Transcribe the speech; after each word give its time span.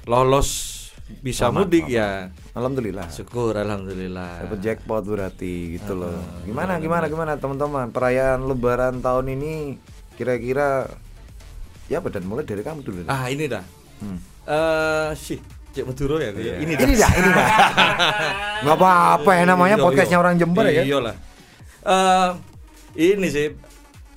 lolos 0.06 0.74
bisa 1.20 1.46
Selamat, 1.46 1.70
mudik 1.70 1.84
selamat. 1.84 1.94
ya 1.94 2.08
Alhamdulillah 2.52 3.06
syukur 3.08 3.54
alhamdulillah 3.54 4.42
Dapat 4.42 4.58
jackpot 4.58 5.04
berarti 5.04 5.76
gitu 5.76 5.94
loh 5.94 6.10
Ah, 6.10 6.42
Gimana 6.42 6.72
gimana 6.76 7.06
gimana 7.06 7.32
teman-teman 7.34 7.90
Perayaan 7.90 8.42
lebaran 8.42 8.98
tahun 8.98 9.30
ini 9.30 9.78
Kira-kira 10.14 10.90
Ya 11.86 12.00
apa 12.00 12.10
dan 12.10 12.26
mulai 12.26 12.42
dari 12.42 12.58
kamu 12.60 12.82
dulu 12.82 12.98
ah 13.06 13.26
ini 13.26 13.46
dah 13.46 13.62
Hmm. 13.96 14.20
eh 14.44 15.16
sih 15.16 15.40
cek 15.72 15.86
Maduro 15.86 16.18
ya 16.18 16.28
Iya. 16.28 16.60
ini 16.60 16.76
Ini 16.76 16.94
dah, 16.94 17.12
ini 17.14 17.28
dah. 17.30 17.48
Nggak 18.60 18.76
apa-apa 18.76 19.30
ya 19.32 19.44
namanya 19.46 19.76
Iya, 19.76 19.84
podcastnya 19.84 20.18
iya. 20.18 20.20
orang 20.20 20.34
Jember 20.36 20.64
ya 20.64 20.72
kan? 20.74 20.84
Iyalah. 20.84 21.14
Eh, 21.80 22.28
ini 23.08 23.26
sih 23.26 23.56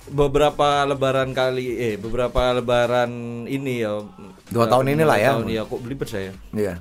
beberapa 0.06 0.84
lebaran 0.84 1.32
kali 1.32 1.78
eh 1.78 1.94
beberapa 1.96 2.52
lebaran 2.52 3.08
ini 3.46 3.80
ya 3.80 4.04
Dua 4.50 4.66
tahun 4.66 4.86
inilah 4.90 5.16
ya. 5.16 5.30
tahun 5.32 5.46
ya 5.48 5.62
kok 5.64 5.78
belibet 5.78 6.06
saya 6.06 6.32
Iya. 6.50 6.74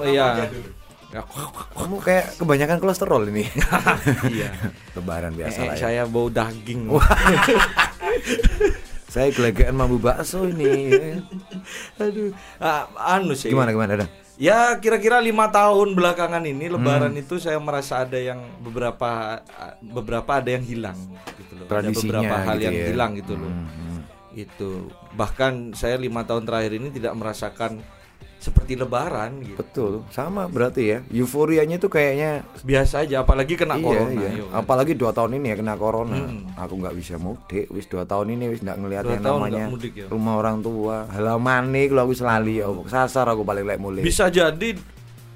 Iya. 0.00 0.26
Ya, 1.10 1.22
Kamu 1.72 1.98
kayak 2.00 2.38
kebanyakan 2.38 2.78
kolesterol 2.78 3.22
ini. 3.28 3.46
iya. 4.34 4.50
Lebaran 4.92 5.30
biasa 5.32 5.54
Eh, 5.56 5.64
lah 5.64 5.74
ya. 5.74 5.80
saya 5.80 6.02
bau 6.04 6.26
daging. 6.26 6.90
Saya 9.06 9.30
gelegean 9.30 9.78
mambu 9.78 9.94
bakso 9.96 10.42
ini. 10.42 10.90
Aduh. 11.96 12.34
Ah, 12.58 12.90
anu 13.14 13.30
sih. 13.32 13.46
Gimana 13.46 13.70
gimana 13.70 13.94
dah? 13.96 14.08
Ya 14.34 14.74
kira-kira 14.74 15.22
lima 15.22 15.46
tahun 15.48 15.94
belakangan 15.94 16.42
ini 16.42 16.66
Hmm. 16.66 16.74
Lebaran 16.74 17.14
itu 17.14 17.38
saya 17.38 17.54
merasa 17.58 18.02
ada 18.02 18.18
yang 18.18 18.42
beberapa 18.58 19.38
beberapa 19.80 20.26
ada 20.34 20.50
yang 20.50 20.66
hilang 20.66 20.98
gitu 21.38 21.54
loh. 21.54 21.62
Ada 21.62 21.70
Tradisinya 21.70 22.02
beberapa 22.18 22.34
hal 22.42 22.56
gitu 22.56 22.64
yang 22.64 22.74
ya. 22.74 22.86
hilang 22.90 23.10
gitu 23.14 23.32
loh. 23.34 23.46
Hmm, 23.48 23.62
hmm. 23.62 23.83
Itu 24.34 24.90
bahkan 25.14 25.72
saya 25.72 25.94
lima 25.96 26.26
tahun 26.26 26.44
terakhir 26.44 26.76
ini 26.76 26.90
tidak 26.90 27.14
merasakan 27.14 27.82
seperti 28.44 28.76
Lebaran 28.76 29.40
gitu. 29.40 29.56
Betul, 29.56 29.92
sama 30.12 30.44
berarti 30.44 30.82
ya. 30.84 30.98
Euforianya 31.08 31.80
tuh 31.80 31.88
kayaknya 31.88 32.44
Biasa 32.60 33.08
aja, 33.08 33.24
apalagi 33.24 33.56
kena 33.56 33.80
iya, 33.80 33.84
corona. 33.88 34.12
iya. 34.12 34.28
yuk, 34.36 34.48
kan. 34.52 34.60
Apalagi 34.60 34.92
dua 34.92 35.10
tahun 35.16 35.40
ini 35.40 35.46
ya 35.48 35.56
kena 35.56 35.74
corona. 35.80 36.16
Hmm. 36.20 36.52
Aku 36.60 36.76
nggak 36.76 36.92
bisa 36.92 37.16
mudik. 37.16 37.72
Wis 37.72 37.88
dua 37.88 38.04
tahun 38.04 38.36
ini 38.36 38.52
wis 38.52 38.60
nggak 38.60 38.78
ngelihat 38.84 39.04
yang 39.08 39.24
namanya 39.24 39.64
mudik 39.72 39.96
ya? 39.96 40.06
rumah 40.12 40.36
orang 40.44 40.60
tua. 40.60 41.08
Halaman 41.08 41.72
nih 41.72 41.84
kalau 41.88 42.02
aku 42.04 42.14
selali 42.20 42.60
ya. 42.60 42.68
Sasar 42.84 43.24
aku 43.32 43.48
paling 43.48 43.64
lek 43.64 43.80
mulai. 43.80 44.04
Bisa 44.04 44.28
jadi 44.28 44.76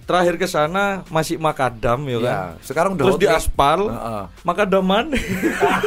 terakhir 0.04 0.41
ke 0.41 0.48
sana 0.48 1.04
masih 1.08 1.41
makadam 1.41 2.04
ya 2.08 2.19
kan. 2.20 2.32
Ya, 2.32 2.41
sekarang 2.64 2.91
udah 2.97 3.04
Terus 3.08 3.20
di 3.20 3.28
aspal, 3.28 3.88
Heeh. 3.92 4.25
makadam 4.44 4.84
mana? 4.84 5.16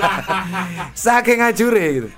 Saking 1.05 1.41
ngajure 1.41 1.85
gitu. 2.01 2.09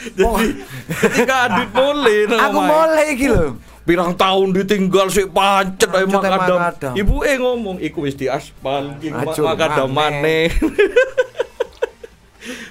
Jadi 0.00 0.46
ketika 0.88 1.34
adit 1.46 1.68
mulai 1.78 2.18
Aku 2.26 2.58
mulai 2.58 3.08
gitu. 3.14 3.60
Pirang 3.80 4.12
tahun 4.12 4.54
ditinggal 4.54 5.08
si 5.08 5.24
pancet 5.26 5.90
ae 5.90 6.04
makadam. 6.04 6.58
makadam. 6.58 6.92
Ibu 6.94 7.14
eh 7.22 7.36
ngomong 7.36 7.76
iku 7.78 8.02
wis 8.02 8.14
di 8.14 8.26
aspal 8.26 8.96
iki 8.96 9.08
ma- 9.08 9.24
Acur, 9.26 9.44
makadam 9.46 9.88
maneh. 9.88 10.48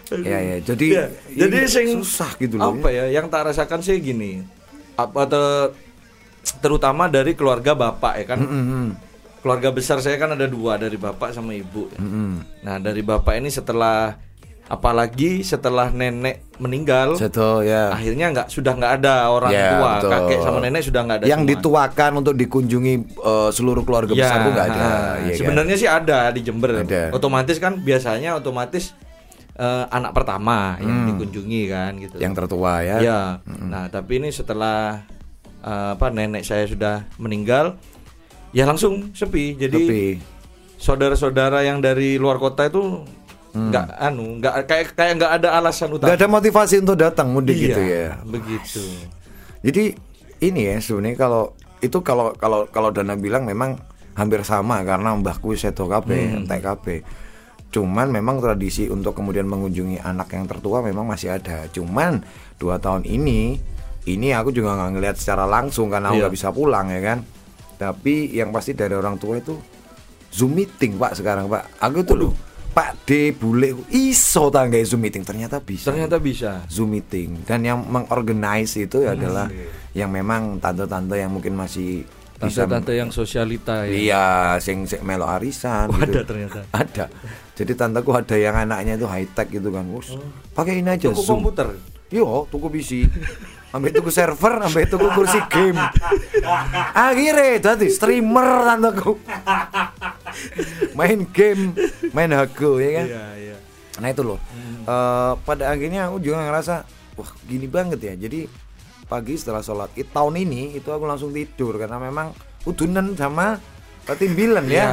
Ya 0.10 0.42
ya, 0.42 0.58
jadi 0.60 0.86
Ya, 0.90 1.06
jadi 1.38 1.70
sing 1.70 1.94
susah 1.94 2.34
gitu 2.36 2.58
loh. 2.58 2.74
Apa 2.74 2.90
ya 2.90 3.06
yang 3.12 3.30
tak 3.30 3.46
rasakan 3.46 3.80
sih 3.80 3.94
gini. 4.00 4.42
Apa 4.96 5.30
te- 5.30 5.70
terutama 6.58 7.06
dari 7.06 7.38
keluarga 7.38 7.78
bapak 7.78 8.14
ya 8.18 8.26
kan. 8.28 8.40
Keluarga 9.40 9.70
besar 9.70 10.02
saya 10.02 10.18
kan 10.18 10.34
ada 10.34 10.50
dua 10.50 10.76
dari 10.76 10.98
bapak 10.98 11.30
sama 11.30 11.54
ibu. 11.54 11.86
ya. 11.90 12.02
Mm-mm. 12.02 12.42
Nah 12.60 12.76
dari 12.76 13.00
bapak 13.00 13.38
ini 13.38 13.48
setelah 13.48 14.18
apalagi 14.70 15.42
setelah 15.42 15.90
nenek 15.90 16.46
meninggal, 16.56 17.16
Seto 17.16 17.60
ya. 17.60 17.90
akhirnya 17.90 18.30
nggak 18.30 18.48
sudah 18.48 18.72
nggak 18.72 18.94
ada 18.98 19.28
orang 19.28 19.50
Ya, 19.50 19.74
tua, 19.74 19.90
betul. 19.98 20.10
kakek 20.12 20.38
sama 20.40 20.58
nenek 20.62 20.82
sudah 20.84 21.02
nggak 21.02 21.18
ada. 21.18 21.26
Yang 21.26 21.42
semua. 21.42 21.52
dituakan 21.56 22.12
untuk 22.16 22.34
dikunjungi 22.36 22.94
eh, 23.18 23.50
seluruh 23.50 23.82
keluarga 23.82 24.12
Ya, 24.12 24.24
besar 24.24 24.38
nggak 24.46 24.68
ada. 24.68 24.80
ha, 24.80 24.94
iya 25.20 25.32
kan? 25.32 25.40
sebenarnya 25.40 25.76
sih 25.76 25.90
ada 25.90 26.20
di 26.30 26.42
Jember. 26.42 26.70
Ada. 26.80 27.10
Otomatis 27.10 27.58
kan 27.58 27.76
biasanya 27.78 28.36
otomatis 28.36 28.94
eh, 29.56 29.86
anak 29.90 30.14
pertama 30.14 30.78
yang 30.78 30.94
Hmm. 30.96 31.08
dikunjungi 31.10 31.62
kan 31.66 31.92
gitu. 31.98 32.16
yang 32.16 32.32
tertua 32.32 32.80
ya. 32.80 32.98
Ya. 33.00 33.22
Nah, 33.44 33.90
tapi 33.90 34.18
ini 34.18 34.30
setelah 34.30 35.02
eh, 35.60 35.90
apa 35.92 36.08
nenek 36.08 36.42
saya 36.42 36.64
sudah 36.64 37.10
meninggal, 37.18 37.74
ya 38.52 38.64
langsung 38.64 39.12
sepi. 39.12 39.58
Jadi 39.58 39.82
Tapi 39.82 40.02
saudara-saudara 40.78 41.62
yang 41.62 41.80
dari 41.80 42.16
luar 42.16 42.38
kota 42.38 42.64
itu 42.66 43.04
nggak 43.68 43.88
anu 44.00 44.40
nggak 44.40 44.54
kayak 44.64 44.86
kayak 44.94 45.14
nggak 45.18 45.32
ada 45.36 45.50
alasan 45.54 45.92
utama 45.92 46.08
nggak 46.08 46.18
ada 46.18 46.28
motivasi 46.30 46.76
untuk 46.80 46.96
datang 46.96 47.28
mudik 47.30 47.54
Iya, 47.54 47.64
gitu 47.68 47.82
ya. 47.82 48.08
begitu 48.24 48.84
Jadi 49.60 49.84
ini 50.40 50.62
ya 50.66 50.80
sebenarnya 50.80 51.20
kalau 51.20 51.44
itu 51.80 52.00
kalau 52.00 52.32
kalau 52.34 52.64
kalau 52.72 52.90
Dana 52.90 53.16
bilang 53.16 53.44
memang 53.44 53.76
hampir 54.16 54.40
sama 54.44 54.80
karena 54.84 55.12
mbahku 55.12 55.52
seto 55.54 55.84
kabeh, 55.86 56.40
Hmm. 56.40 56.48
kabeh. 56.48 57.04
Cuman 57.70 58.10
memang 58.10 58.40
tradisi 58.40 58.88
untuk 58.88 59.14
kemudian 59.14 59.46
mengunjungi 59.46 60.00
anak 60.00 60.32
yang 60.32 60.48
tertua 60.48 60.80
memang 60.80 61.04
masih 61.06 61.36
ada. 61.36 61.68
Cuman 61.70 62.24
dua 62.56 62.80
tahun 62.80 63.04
ini 63.04 63.60
ini 64.08 64.28
aku 64.32 64.50
juga 64.50 64.74
nggak 64.74 64.92
ngelihat 64.96 65.16
secara 65.16 65.44
langsung 65.44 65.92
karena 65.92 66.10
aku 66.10 66.16
Iya. 66.16 66.22
nggak 66.26 66.36
bisa 66.36 66.50
pulang 66.50 66.88
ya 66.88 67.02
kan. 67.04 67.20
Tapi 67.76 68.32
yang 68.32 68.50
pasti 68.50 68.72
dari 68.72 68.96
orang 68.96 69.16
tua 69.16 69.38
itu 69.38 69.56
Zoom 70.32 70.56
meeting 70.56 70.96
Pak 70.96 71.20
sekarang 71.20 71.48
Pak. 71.48 71.80
Aku 71.80 72.02
tuh 72.02 72.16
loh 72.16 72.32
Pak 72.80 73.04
D 73.04 73.36
bule 73.36 73.76
iso 73.92 74.48
tangga 74.48 74.80
Zoom 74.88 75.04
meeting? 75.04 75.28
Ternyata 75.28 75.60
bisa. 75.60 75.92
ternyata 75.92 76.16
bisa. 76.16 76.64
Zoom 76.72 76.96
meeting. 76.96 77.44
Dan 77.44 77.68
yang 77.68 77.84
mengorganize 77.84 78.80
itu 78.80 79.04
Hmm. 79.04 79.20
adalah 79.20 79.52
yang 79.92 80.08
memang 80.08 80.64
tante-tante 80.64 81.20
yang 81.20 81.28
mungkin 81.28 81.60
masih 81.60 82.08
bisa 82.40 82.64
tante-tante 82.64 82.96
yang 82.96 83.12
sosialita 83.12 83.84
ya. 83.84 83.92
Iya 83.92 84.26
sing 84.64 84.88
sing 84.88 85.04
melo 85.04 85.28
arisan 85.28 85.92
Oh, 85.92 86.00
gitu. 86.00 86.08
ada 86.08 86.22
ternyata. 86.24 86.60
ada. 86.88 87.06
Jadi 87.52 87.72
tanteku 87.76 88.16
ada 88.16 88.36
yang 88.40 88.56
anaknya 88.56 88.96
itu 88.96 89.04
high 89.04 89.28
tech 89.28 89.52
gitu 89.52 89.76
kan. 89.76 89.84
Wus, 89.92 90.16
pakai 90.56 90.80
ini 90.80 90.88
aja 90.88 91.12
Tuku 91.12 91.20
Zoom. 91.20 91.44
komputer? 91.44 91.76
Yo 92.08 92.48
tuku 92.48 92.72
PC 92.72 92.92
ambil 93.70 93.92
tuku 93.94 94.10
server 94.10 94.66
ambil 94.66 94.86
tuku 94.90 95.08
kursi 95.14 95.40
game. 95.50 95.78
Akhirnya 96.98 97.62
jadi 97.62 97.88
streamer 97.90 98.66
tanteku 98.66 99.22
main 100.98 101.26
game 101.30 101.78
main 102.14 102.32
hago 102.34 102.82
ya 102.82 103.04
kan? 103.04 103.08
Iya 103.08 103.26
iya. 103.38 103.58
Nah 104.00 104.08
itu 104.10 104.22
loh. 104.26 104.40
Eh, 104.90 105.34
pada 105.46 105.70
akhirnya 105.70 106.10
aku 106.10 106.18
juga 106.24 106.42
ngerasa 106.42 106.76
wah 107.14 107.30
gini 107.46 107.70
banget 107.70 108.00
ya. 108.02 108.14
Jadi 108.18 108.50
pagi 109.06 109.34
setelah 109.38 109.62
sholat 109.62 109.94
id 109.98 110.10
tahun 110.10 110.42
ini 110.42 110.78
itu 110.78 110.90
aku 110.90 111.06
langsung 111.06 111.30
tidur. 111.30 111.78
Karena 111.78 112.02
memang 112.02 112.34
udunan 112.66 113.14
sama 113.14 113.60
Ketimbilan 114.16 114.66
ya. 114.66 114.74
Iya. 114.74 114.88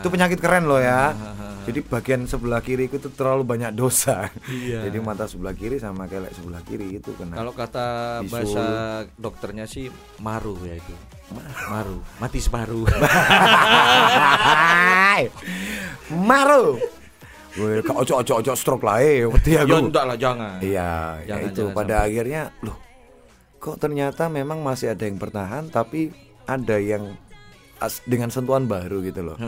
Itu 0.00 0.08
penyakit 0.08 0.38
keren 0.40 0.64
loh 0.66 0.80
ya. 0.80 1.12
Jadi 1.62 1.78
bagian 1.86 2.26
sebelah 2.26 2.58
kiri 2.58 2.90
itu 2.90 2.98
terlalu 3.14 3.46
banyak 3.46 3.70
dosa. 3.76 4.26
Iya. 4.50 4.90
Jadi 4.90 4.98
mata 4.98 5.30
sebelah 5.30 5.54
kiri 5.54 5.78
sama 5.78 6.10
kelek 6.10 6.34
sebelah 6.34 6.62
kiri 6.66 6.98
itu 6.98 7.14
kena. 7.14 7.38
Kalau 7.38 7.52
kata 7.54 7.86
Bisul. 8.26 8.32
bahasa 8.34 8.64
dokternya 9.14 9.64
sih 9.70 9.86
maru 10.18 10.58
ya 10.66 10.74
itu. 10.74 10.94
Maru, 11.70 12.02
mati 12.20 12.42
separuh. 12.42 12.84
Maru. 16.12 16.76
Wih, 17.52 17.84
kok 17.84 17.96
ojo 18.00 18.24
ojo 18.24 18.32
ojo 18.40 18.52
stroke 18.56 18.84
lah 18.84 19.04
eh, 19.04 19.28
wedi 19.28 19.56
ya 19.56 19.68
aku. 19.68 19.92
enggak 19.92 20.04
lah 20.08 20.16
jangan. 20.16 20.56
Iya, 20.64 21.20
ya 21.28 21.36
itu 21.44 21.68
jangan 21.68 21.76
pada 21.76 22.08
akhirnya 22.08 22.48
loh 22.64 22.76
kok 23.62 23.78
ternyata 23.78 24.26
memang 24.26 24.58
masih 24.58 24.90
ada 24.90 25.06
yang 25.06 25.22
bertahan 25.22 25.70
tapi 25.70 26.10
ada 26.50 26.82
yang 26.82 27.14
dengan 28.06 28.30
sentuhan 28.30 28.66
baru 28.70 29.02
gitu 29.02 29.22
loh. 29.22 29.38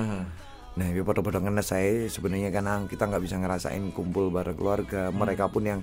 Nah, 0.75 0.91
ya 0.91 1.07
pada-pada 1.07 1.39
ngenes 1.39 1.71
saya 1.71 2.11
sebenarnya 2.11 2.51
karena 2.51 2.83
kita 2.91 3.07
nggak 3.07 3.23
bisa 3.23 3.39
ngerasain 3.39 3.95
kumpul 3.95 4.35
bareng 4.35 4.59
keluarga. 4.59 5.07
Hmm. 5.11 5.23
Mereka 5.23 5.47
pun 5.55 5.63
yang 5.63 5.81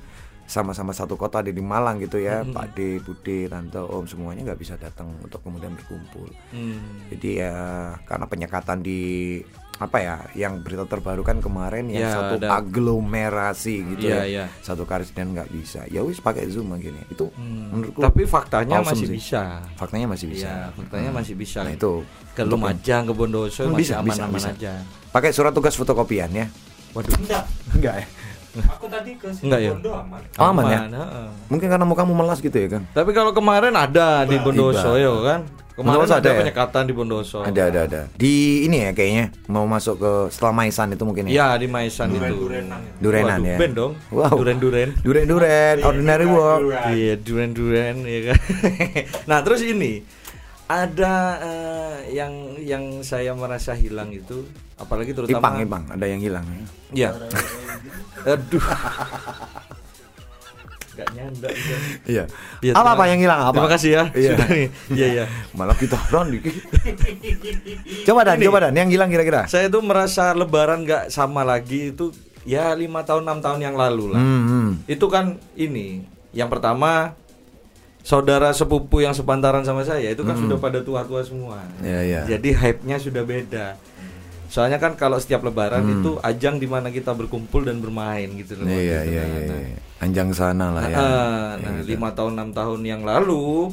sama-sama 0.52 0.92
satu 0.92 1.16
kota 1.16 1.40
di 1.40 1.52
di 1.52 1.64
Malang 1.64 1.96
gitu 1.98 2.20
ya, 2.20 2.44
Pak 2.44 2.76
D, 2.76 3.00
Bude, 3.00 3.48
Tante, 3.48 3.80
Om 3.80 4.04
semuanya 4.04 4.44
nggak 4.46 4.60
bisa 4.60 4.76
datang 4.76 5.16
untuk 5.18 5.40
kemudian 5.40 5.72
berkumpul. 5.72 6.28
Hmm. 6.52 7.08
Jadi 7.08 7.40
ya 7.40 7.56
karena 8.04 8.28
penyekatan 8.28 8.84
di 8.84 9.40
apa 9.78 9.98
ya, 9.98 10.16
yang 10.36 10.60
berita 10.60 10.86
terbaru 10.86 11.24
kan 11.24 11.40
kemarin 11.40 11.88
yang 11.88 12.04
Ya, 12.04 12.14
satu 12.14 12.36
ada- 12.38 12.60
aglomerasi 12.60 13.76
gitu 13.90 14.06
Iya, 14.06 14.20
ya, 14.20 14.24
iya. 14.28 14.46
satu 14.60 14.84
karisden 14.84 15.32
nggak 15.32 15.50
bisa. 15.50 15.88
Ya 15.88 16.02
wis 16.02 16.20
pakai 16.20 16.46
zoom 16.48 16.70
akhirnya. 16.70 17.02
Itu 17.08 17.34
menurutku 17.34 17.98
Hmm. 17.98 18.06
Tapi 18.06 18.22
faktanya 18.26 18.78
awesome 18.78 18.94
masih 18.94 19.08
sih. 19.08 19.16
bisa. 19.18 19.44
faktanya 19.74 20.06
masih 20.06 20.28
bisa. 20.30 20.46
Iya, 20.46 20.58
faktanya 20.76 21.10
masih 21.12 21.34
bisa. 21.34 21.60
Nah, 21.64 21.74
itu 21.74 21.92
ke 22.30 22.44
Lumajang, 22.44 23.08
ke 23.08 23.14
Bondoso 23.16 23.64
Hmm, 23.64 23.74
masih 23.74 23.82
bisa, 23.82 23.96
bisa, 23.98 24.22
aman-aman 24.22 24.38
bisa. 24.38 24.52
aja. 24.54 24.74
Pakai 25.10 25.32
surat 25.32 25.50
tugas 25.50 25.74
fotokopian 25.74 26.30
ya. 26.30 26.46
Waduh. 26.92 27.16
Enggak. 27.18 27.44
Enggak 27.72 27.96
ya. 27.98 28.08
Aku 28.52 28.86
tadi 28.92 29.16
ke 29.16 29.32
Enggak 29.32 29.60
ya? 29.64 29.72
Situbondo 29.72 29.92
aman. 29.96 30.22
Oh, 30.36 30.52
aman 30.52 30.64
ya? 30.68 30.80
heeh. 30.92 31.28
Mungkin 31.48 31.68
karena 31.72 31.86
mukamu 31.88 32.12
melas 32.12 32.44
gitu 32.44 32.52
ya, 32.52 32.68
Kang. 32.68 32.84
Tapi 32.92 33.12
kalau 33.16 33.32
kemarin 33.32 33.72
ada 33.72 34.28
di 34.28 34.36
Bondoso 34.36 35.00
ya 35.00 35.12
kan? 35.24 35.42
Kemarin 35.72 36.04
Bondoso 36.04 36.14
ada, 36.14 36.20
ada 36.20 36.30
ya? 36.36 36.40
penyekatan 36.44 36.84
di 36.84 36.94
Bondoso. 36.94 37.40
Ada 37.48 37.62
ada 37.72 37.80
ada. 37.88 38.02
Di 38.12 38.68
ini 38.68 38.84
ya 38.84 38.92
kayaknya 38.92 39.26
mau 39.48 39.64
masuk 39.64 40.04
ke 40.04 40.12
setelah 40.36 40.52
Maisan 40.52 40.92
itu 40.92 41.04
mungkin 41.08 41.32
ya. 41.32 41.32
Iya 41.32 41.48
di 41.64 41.68
Maisan 41.72 42.12
itu. 42.12 42.36
Durenan 43.00 43.40
Waduh, 43.40 43.52
ya. 43.56 43.58
Band 43.58 43.74
dong. 43.80 43.94
Wow. 44.12 44.36
Duren-duren. 44.36 44.90
Duren-duren, 45.00 45.76
ordinary 45.88 46.28
work. 46.28 46.60
Iya, 46.92 47.16
duren-duren 47.24 48.04
ya 48.04 48.20
kan. 48.36 48.40
nah, 49.32 49.40
terus 49.48 49.64
ini 49.64 50.04
ada 50.68 51.16
eh, 51.40 51.96
yang 52.16 52.60
yang 52.60 52.84
saya 53.04 53.32
merasa 53.36 53.76
hilang 53.76 54.12
itu 54.16 54.44
apalagi 54.82 55.12
terutama 55.14 55.38
Ipang, 55.38 55.56
Ipang, 55.62 55.84
ada 55.94 56.06
yang 56.10 56.22
hilang 56.22 56.46
ya. 56.46 56.66
Iya. 56.92 57.10
Aduh. 58.26 58.66
Gak 60.92 61.08
nyanda. 61.16 61.48
Iya. 62.04 62.24
Iya, 62.60 62.72
apa 62.76 62.90
apa 63.00 63.04
yang 63.08 63.20
hilang 63.24 63.40
apa? 63.48 63.56
Terima 63.56 63.72
kasih 63.72 63.90
ya. 63.96 64.04
Iya. 64.12 64.32
Sudah 64.36 64.48
nih. 64.52 64.68
Iya, 64.92 65.08
iya. 65.08 65.26
Malah 65.56 65.76
kita 65.80 65.98
Ron 66.12 66.28
dikit. 66.36 66.54
coba 68.06 68.22
dan, 68.28 68.36
Ini. 68.38 68.46
coba 68.52 68.58
dan 68.68 68.74
yang 68.76 68.90
hilang 68.92 69.10
kira-kira. 69.10 69.48
Saya 69.48 69.72
tuh 69.72 69.82
merasa 69.82 70.36
lebaran 70.36 70.84
gak 70.84 71.08
sama 71.08 71.48
lagi 71.48 71.96
itu 71.96 72.12
ya 72.44 72.74
lima 72.76 73.06
tahun 73.08 73.24
enam 73.24 73.40
tahun 73.40 73.60
yang 73.64 73.76
lalu 73.80 74.12
lah. 74.12 74.22
Hmm, 74.22 74.44
hmm. 74.46 74.70
Itu 74.92 75.08
kan 75.08 75.40
ini. 75.56 76.04
Yang 76.36 76.60
pertama 76.60 77.16
saudara 78.02 78.50
sepupu 78.52 79.00
yang 79.00 79.14
sepantaran 79.14 79.62
sama 79.62 79.86
saya 79.86 80.10
itu 80.10 80.26
kan 80.26 80.34
sudah 80.34 80.58
pada 80.58 80.82
tua-tua 80.82 81.22
semua. 81.22 81.62
Iya, 81.80 82.00
iya. 82.04 82.22
Jadi 82.36 82.50
hype-nya 82.52 82.98
sudah 82.98 83.24
beda. 83.24 83.78
Soalnya 84.52 84.78
kan 84.78 84.94
kalau 84.94 85.16
setiap 85.16 85.42
lebaran 85.42 85.80
Hmm. 85.82 85.94
itu 85.96 86.12
ajang 86.20 86.60
di 86.60 86.68
mana 86.68 86.92
kita 86.92 87.12
berkumpul 87.12 87.64
dan 87.64 87.80
bermain 87.80 88.28
gitu 88.36 88.60
loh. 88.60 88.68
Iya, 88.68 88.76
gitu 89.02 89.10
iya, 89.10 89.24
kan. 89.24 89.32
iya, 89.32 89.48
Nah, 89.48 89.60
iya. 89.64 89.78
Anjang 89.98 90.30
sana 90.32 90.66
lah 90.70 90.84
ya. 90.84 90.96
Ah, 90.98 91.50
nah, 91.56 91.80
lima 91.82 92.12
tahun 92.12 92.36
enam 92.36 92.50
tahun 92.52 92.82
yang 92.82 93.02
lalu 93.02 93.72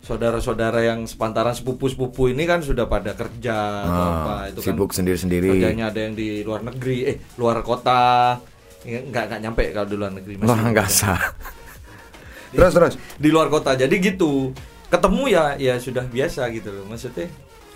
saudara-saudara 0.00 0.84
yang 0.84 1.02
sepantaran 1.02 1.50
sepupu-sepupu 1.50 2.28
ini 2.28 2.44
kan 2.44 2.60
sudah 2.60 2.84
pada 2.84 3.10
kerja 3.12 3.56
atau 3.82 3.90
Ah, 4.04 4.12
apa 4.14 4.34
itu 4.52 4.60
sibuk 4.60 4.88
kan 4.88 4.96
sendiri-sendiri. 5.00 5.48
kerjanya 5.50 5.88
ada 5.88 5.98
yang 5.98 6.12
di 6.12 6.40
luar 6.40 6.60
negeri 6.62 6.98
eh 7.04 7.16
luar 7.34 7.58
kota 7.60 8.36
Ya, 8.84 9.00
nggak 9.00 9.24
nggak 9.26 9.40
nyampe 9.40 9.64
kalau 9.72 9.88
di 9.88 9.96
luar 9.96 10.12
negeri 10.12 10.36
masih 10.36 10.44
Wah, 10.46 10.60
di 10.60 10.70
nggak 10.70 10.86
kota. 10.86 11.00
sah. 11.00 11.22
terus 12.52 12.70
terus. 12.70 12.94
di 13.16 13.28
luar 13.28 13.48
kota 13.48 13.72
jadi 13.74 13.90
gitu 13.90 14.52
ketemu 14.86 15.22
ya 15.26 15.44
ya 15.56 15.74
sudah 15.76 16.04
biasa 16.04 16.52
gitu 16.52 16.68
loh 16.70 16.84
maksudnya 16.86 17.26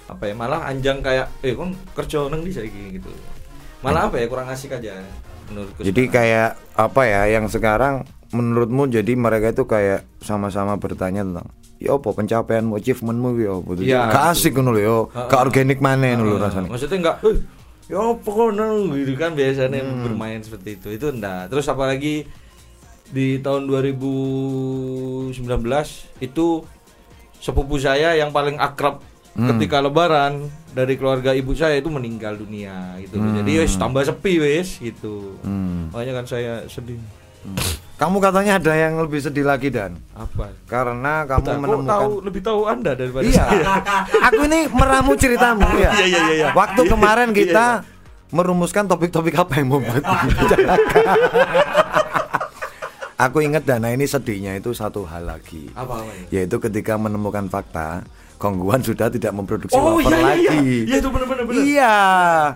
apa 0.08 0.24
ya 0.24 0.34
malah 0.34 0.64
anjang 0.64 0.98
kayak 0.98 1.28
eh 1.40 1.52
kan 1.52 1.68
kerja 1.92 2.26
neng 2.26 2.40
di 2.40 2.50
saiki 2.50 2.96
gitu 2.96 3.12
malah 3.78 4.08
apa 4.08 4.16
ya 4.16 4.26
kurang 4.26 4.48
asik 4.48 4.72
aja 4.72 4.98
menurutku 5.46 5.80
Jadi 5.80 6.02
sekarang. 6.02 6.14
kayak 6.16 6.48
apa 6.74 7.02
ya 7.04 7.22
yang 7.30 7.46
sekarang 7.46 7.94
menurutmu 8.28 8.88
jadi 8.88 9.12
mereka 9.14 9.52
itu 9.52 9.64
kayak 9.64 10.04
sama-sama 10.18 10.76
bertanya 10.76 11.22
tentang 11.22 11.48
ya 11.78 11.94
apa 11.94 12.08
pencapaianmu 12.10 12.74
achievementmu 12.74 13.28
ya 13.38 13.52
apa 13.54 13.70
Iya, 13.78 14.00
gak 14.08 14.24
asik 14.32 14.52
ngono 14.52 14.72
lho 14.72 14.80
yo 14.82 14.96
gak 15.08 15.40
organik 15.42 15.78
mana 15.78 16.12
lho 16.14 16.36
Ah, 16.36 16.42
rasanya 16.42 16.68
Maksudnya 16.68 16.98
enggak, 16.98 17.16
eh, 17.22 17.36
ya 17.86 18.00
apa 18.02 18.32
nang?" 18.50 18.74
gitu 18.92 19.12
kan 19.14 19.30
biasanya 19.32 19.80
Hmm. 19.80 20.02
bermain 20.02 20.40
seperti 20.42 20.74
itu. 20.74 20.88
Itu 20.90 21.06
enggak. 21.08 21.48
Terus 21.48 21.64
apalagi 21.64 22.26
di 23.08 23.38
tahun 23.38 23.64
2019 23.64 25.32
itu 26.20 26.46
sepupu 27.38 27.78
saya 27.78 28.12
yang 28.12 28.28
paling 28.28 28.58
akrab 28.58 29.00
Hmm. 29.38 29.46
ketika 29.48 29.78
lebaran 29.78 30.50
dari 30.68 30.94
keluarga 30.94 31.30
ibu 31.30 31.54
saya 31.54 31.74
itu 31.74 31.86
meninggal 31.86 32.34
dunia 32.34 32.92
gitu 32.98 33.16
loh. 33.16 33.30
Jadi 33.32 33.50
wis 33.56 33.72
tambah 33.72 34.02
sepi 34.02 34.36
wis 34.36 34.76
gitu. 34.76 35.38
Hmm. 35.40 35.88
Makanya 35.88 36.12
kan 36.12 36.24
saya 36.26 36.52
sedih. 36.66 36.98
kamu 37.94 38.16
katanya 38.20 38.58
ada 38.58 38.72
yang 38.72 38.96
lebih 38.96 39.18
sedih 39.18 39.42
lagi 39.42 39.68
dan 39.68 39.96
Apa? 40.12 40.52
karena 40.66 41.24
kamu 41.24 41.40
kok 41.40 41.56
menemukan 41.56 41.88
tahu 41.88 42.10
lebih 42.20 42.40
tahu 42.40 42.60
Anda 42.64 42.92
daripada 42.92 43.24
iya 43.24 43.40
saya. 43.40 43.64
aku 44.26 44.40
ini 44.44 44.58
meramu 44.68 45.12
ceritamu 45.14 45.64
ya 45.78 45.80
Iya, 45.80 45.90
iya, 45.96 46.04
iya, 46.04 46.22
iya. 46.30 46.46
waktu 46.52 46.80
Iya, 46.80 46.90
kemarin 46.92 47.28
iya, 47.28 47.36
kita 47.36 47.66
merumuskan 48.28 48.84
topik-topik 48.84 49.34
apa 49.34 49.52
yang 49.56 49.66
mau 49.66 49.80
buat 49.80 50.02
dibicarakan. 50.02 50.78
aku 53.18 53.36
ingat 53.40 53.62
dana 53.64 53.88
ini 53.88 54.04
sedihnya 54.04 54.54
itu 54.54 54.70
satu 54.70 55.02
hal 55.04 55.24
lagi 55.24 55.66
Apa 55.72 55.98
apa? 55.98 56.10
yaitu 56.28 56.56
ketika 56.60 56.94
menemukan 56.94 57.46
fakta 57.46 58.04
Kongguan 58.38 58.80
sudah 58.80 59.10
tidak 59.10 59.34
memproduksi 59.34 59.74
Oh 59.74 59.98
wafer 59.98 60.08
iya, 60.08 60.18
iya, 60.18 60.22
lagi. 60.24 60.46
iya. 60.46 60.86
Iya, 60.86 60.96
itu 60.96 61.08
benar-benar, 61.10 61.44
benar. 61.44 61.58
Iya. 61.60 61.96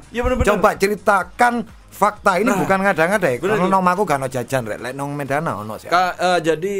Iya, 0.09 0.21
benar-benar. 0.23 0.49
Coba 0.49 0.69
ceritakan 0.75 1.55
fakta 1.91 2.33
ini 2.39 2.49
Nah, 2.49 2.59
bukan 2.59 2.79
ngada-ngada 2.81 3.27
ya. 3.27 3.37
Kalau 3.37 3.57
iya. 3.59 3.67
nong 3.69 3.85
aku 3.85 4.03
gak 4.03 4.31
jajan 4.31 4.63
rek, 4.65 4.79
lek 4.79 4.95
nong 4.95 5.11
Medana 5.13 5.59
ono 5.59 5.75
sih. 5.77 5.91
Ka- 5.91 6.15
eh, 6.15 6.39
jadi 6.41 6.75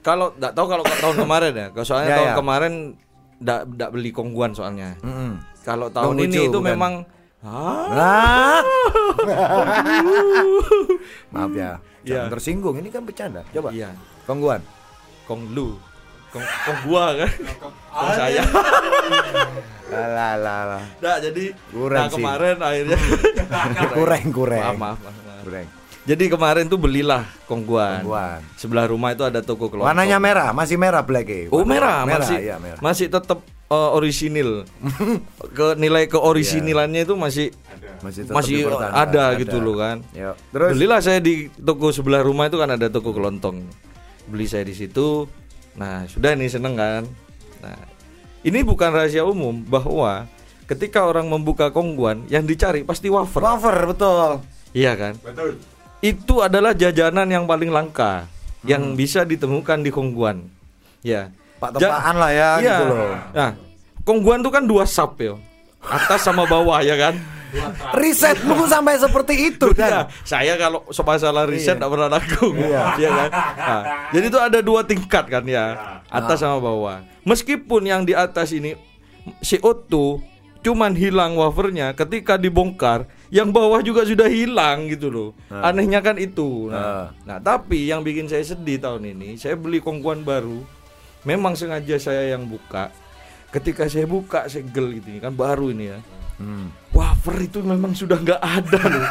kalau 0.00 0.32
nggak 0.32 0.52
tahu 0.52 0.66
kalau 0.66 0.82
tahun 0.82 1.16
kemarin 1.18 1.52
ya, 1.52 1.66
kalau 1.70 1.84
soalnya 1.84 2.08
Ya, 2.08 2.16
tahun 2.16 2.28
ya. 2.28 2.36
kemarin 2.38 2.72
nggak 3.36 3.60
nggak 3.76 3.90
beli 3.92 4.10
kongguan 4.10 4.50
soalnya. 4.52 4.96
Mm-mm. 5.02 5.36
Kalau 5.60 5.90
tahun 5.90 6.14
Konghucu, 6.14 6.30
ini 6.30 6.38
itu 6.46 6.56
bukan? 6.56 6.68
memang 6.72 6.92
ah. 7.42 8.62
Maaf 11.34 11.52
ya. 11.52 11.72
Iya. 12.06 12.22
Jangan 12.22 12.30
tersinggung, 12.32 12.74
ini 12.78 12.88
kan 12.88 13.02
bercanda. 13.02 13.42
Coba. 13.50 13.74
iya, 13.74 13.90
Kongguan. 14.24 14.62
konglu, 15.26 15.74
kong, 16.36 16.44
kong 16.68 16.78
gua 16.84 17.04
kan, 17.16 17.30
kong 17.88 18.12
saya. 18.12 18.42
Lah 19.86 20.34
lah 20.34 20.60
lah. 20.66 20.82
Nah 20.98 21.16
jadi, 21.22 21.54
Kurang 21.70 21.94
nah 21.94 22.06
sih. 22.10 22.14
kemarin 22.18 22.56
akhirnya 22.58 22.98
Kurang 23.96 24.24
kurang. 24.34 24.60
maaf, 24.74 24.76
maaf, 24.76 24.98
maaf, 24.98 25.14
maaf. 25.14 25.42
Kurang. 25.46 25.66
Jadi 26.06 26.24
kemarin 26.26 26.64
tuh 26.66 26.78
belilah 26.78 27.22
kongguan. 27.46 28.02
Kongguan. 28.02 28.38
Sebelah 28.58 28.86
rumah 28.90 29.14
itu 29.14 29.22
ada 29.22 29.42
toko 29.42 29.70
kelontong. 29.70 29.86
Warnanya 29.86 30.18
merah, 30.18 30.50
masih 30.50 30.74
merah 30.74 31.02
black 31.06 31.26
ya. 31.26 31.38
Oh 31.54 31.62
merah, 31.62 32.02
merah, 32.02 32.22
masih 32.22 32.36
iya, 32.42 32.58
merah. 32.58 32.78
masih 32.82 33.06
tetap 33.06 33.42
eh, 33.46 33.90
orisinil. 33.94 34.66
ke 35.56 35.66
nilai 35.78 36.10
keorisinilnya 36.10 37.06
itu 37.06 37.14
masih 37.14 37.54
Masih 38.02 38.22
tetap 38.28 38.34
masih 38.42 38.56
dipertahankan, 38.66 39.02
ada, 39.08 39.24
gitu 39.38 39.56
loh 39.62 39.76
kan. 39.78 39.96
Yuk. 40.12 40.34
Terus 40.52 40.70
Belilah 40.76 41.00
saya 41.00 41.18
di 41.22 41.48
toko 41.54 41.94
sebelah 41.94 42.20
rumah 42.26 42.50
itu 42.50 42.58
kan 42.58 42.74
ada 42.74 42.86
toko 42.90 43.14
kelontong. 43.14 43.64
Beli 44.28 44.46
saya 44.50 44.66
di 44.66 44.74
situ. 44.74 45.24
Nah, 45.76 46.08
sudah 46.08 46.32
nih 46.32 46.48
seneng 46.48 46.74
kan. 46.74 47.02
Nah, 47.60 47.78
ini 48.42 48.60
bukan 48.60 48.90
rahasia 48.90 49.22
umum 49.22 49.60
bahwa 49.62 50.24
ketika 50.64 51.04
orang 51.04 51.28
membuka 51.28 51.68
kongguan 51.68 52.24
yang 52.26 52.42
dicari 52.42 52.82
pasti 52.82 53.06
wafer. 53.06 53.38
wafer 53.38 53.76
betul. 53.86 54.40
Iya 54.72 54.92
kan? 54.94 55.14
Betul. 55.20 55.60
Itu 56.00 56.40
adalah 56.40 56.72
jajanan 56.72 57.28
yang 57.28 57.44
paling 57.44 57.68
langka 57.68 58.28
yang 58.62 58.92
Hmm. 58.92 58.96
bisa 58.96 59.22
ditemukan 59.22 59.80
di 59.80 59.90
kongguan. 59.90 60.48
Ya. 61.00 61.30
Pak 61.56 61.76
Ja- 61.76 61.88
tepaan 61.88 62.16
lah 62.16 62.30
ya 62.30 62.50
Iya. 62.56 62.68
gitu 62.74 62.84
loh. 62.90 63.12
Nah, 63.32 63.50
kongguan 64.02 64.40
tuh 64.40 64.52
kan 64.52 64.64
dua 64.64 64.84
sub 64.84 65.16
ya. 65.16 65.36
Atas 65.80 66.20
sama 66.20 66.44
bawah 66.44 66.82
ya 66.82 66.98
kan? 66.98 67.14
Risetmu 67.94 68.52
pun 68.60 68.68
sampai 68.68 68.98
seperti 68.98 69.34
itu 69.52 69.68
Iya, 69.72 70.06
dan. 70.06 70.06
saya 70.22 70.54
kalau 70.56 70.84
masalah 70.86 71.44
riset 71.46 71.76
Iya. 71.76 71.78
tidak 71.80 71.90
pernah 71.92 72.08
nanggung, 72.12 72.54
Iya. 72.56 72.82
Iya 72.96 73.10
kan? 73.10 73.30
Nah, 73.56 73.82
jadi 74.12 74.26
itu 74.28 74.38
ada 74.38 74.58
dua 74.60 74.80
tingkat 74.82 75.24
kan 75.26 75.44
ya, 75.44 75.64
atas 76.08 76.40
sama 76.40 76.58
bawah. 76.60 77.00
Meskipun 77.26 77.82
yang 77.84 78.02
di 78.06 78.14
atas 78.14 78.54
ini 78.54 78.76
CO2 79.42 80.22
cuman 80.62 80.98
hilang 80.98 81.38
wafernya 81.38 81.94
ketika 81.94 82.34
dibongkar 82.34 83.06
yang 83.30 83.54
bawah 83.54 83.78
juga 83.82 84.02
sudah 84.02 84.26
hilang 84.26 84.90
gitu 84.90 85.10
loh. 85.10 85.30
Anehnya 85.50 86.02
kan 86.02 86.18
itu. 86.18 86.70
Nah, 86.70 87.14
nah. 87.22 87.38
tapi 87.38 87.86
yang 87.86 88.02
bikin 88.02 88.26
saya 88.26 88.42
sedih 88.42 88.82
tahun 88.82 89.14
ini 89.14 89.38
saya 89.38 89.54
beli 89.54 89.78
kongguan 89.78 90.26
baru. 90.26 90.62
Memang 91.26 91.58
sengaja 91.58 91.98
saya 91.98 92.34
yang 92.34 92.46
buka. 92.46 92.90
Ketika 93.50 93.86
saya 93.86 94.06
buka 94.06 94.46
segel 94.50 94.98
gitu 94.98 95.22
kan 95.22 95.32
baru 95.32 95.70
ini 95.70 95.90
ya 95.94 95.98
Hmm. 96.36 96.68
wafer 96.90 97.36
itu 97.40 97.58
memang 97.60 97.92
sudah 97.92 98.16
nggak 98.16 98.40
ada 98.40 98.80
loh 98.86 99.08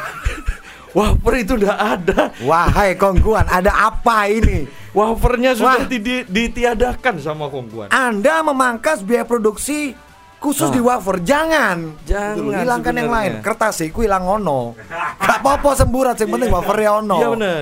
wafer 0.98 1.34
itu 1.38 1.58
udah 1.58 1.75
ada 1.75 2.29
Wahai 2.39 2.94
kongguan, 2.96 3.44
ada 3.44 3.89
apa 3.89 4.29
ini? 4.29 4.70
wafernya 4.91 5.58
Wah. 5.58 5.82
sudah 5.82 5.89
di- 5.89 6.24
ditiadakan 6.24 7.17
sama 7.17 7.50
kongguan 7.50 7.89
Anda 7.89 8.39
memangkas 8.41 9.01
biaya 9.01 9.24
produksi 9.24 9.98
khusus 10.36 10.70
di 10.70 10.77
wafer. 10.77 11.20
Jangan. 11.20 11.77
Ah. 11.89 12.05
Jangan 12.05 12.62
hilangkan 12.62 12.94
yang 12.94 13.10
lain. 13.10 13.32
Kertas 13.41 13.82
iku 13.82 14.05
hilang 14.05 14.22
ono. 14.22 14.77
Gak 15.17 15.41
apa-apa 15.41 15.74
semburat, 15.74 16.13
yang 16.15 16.29
penting 16.29 16.53
wafernya 16.53 17.01
ono. 17.01 17.17
Iya 17.17 17.27
benar. 17.34 17.62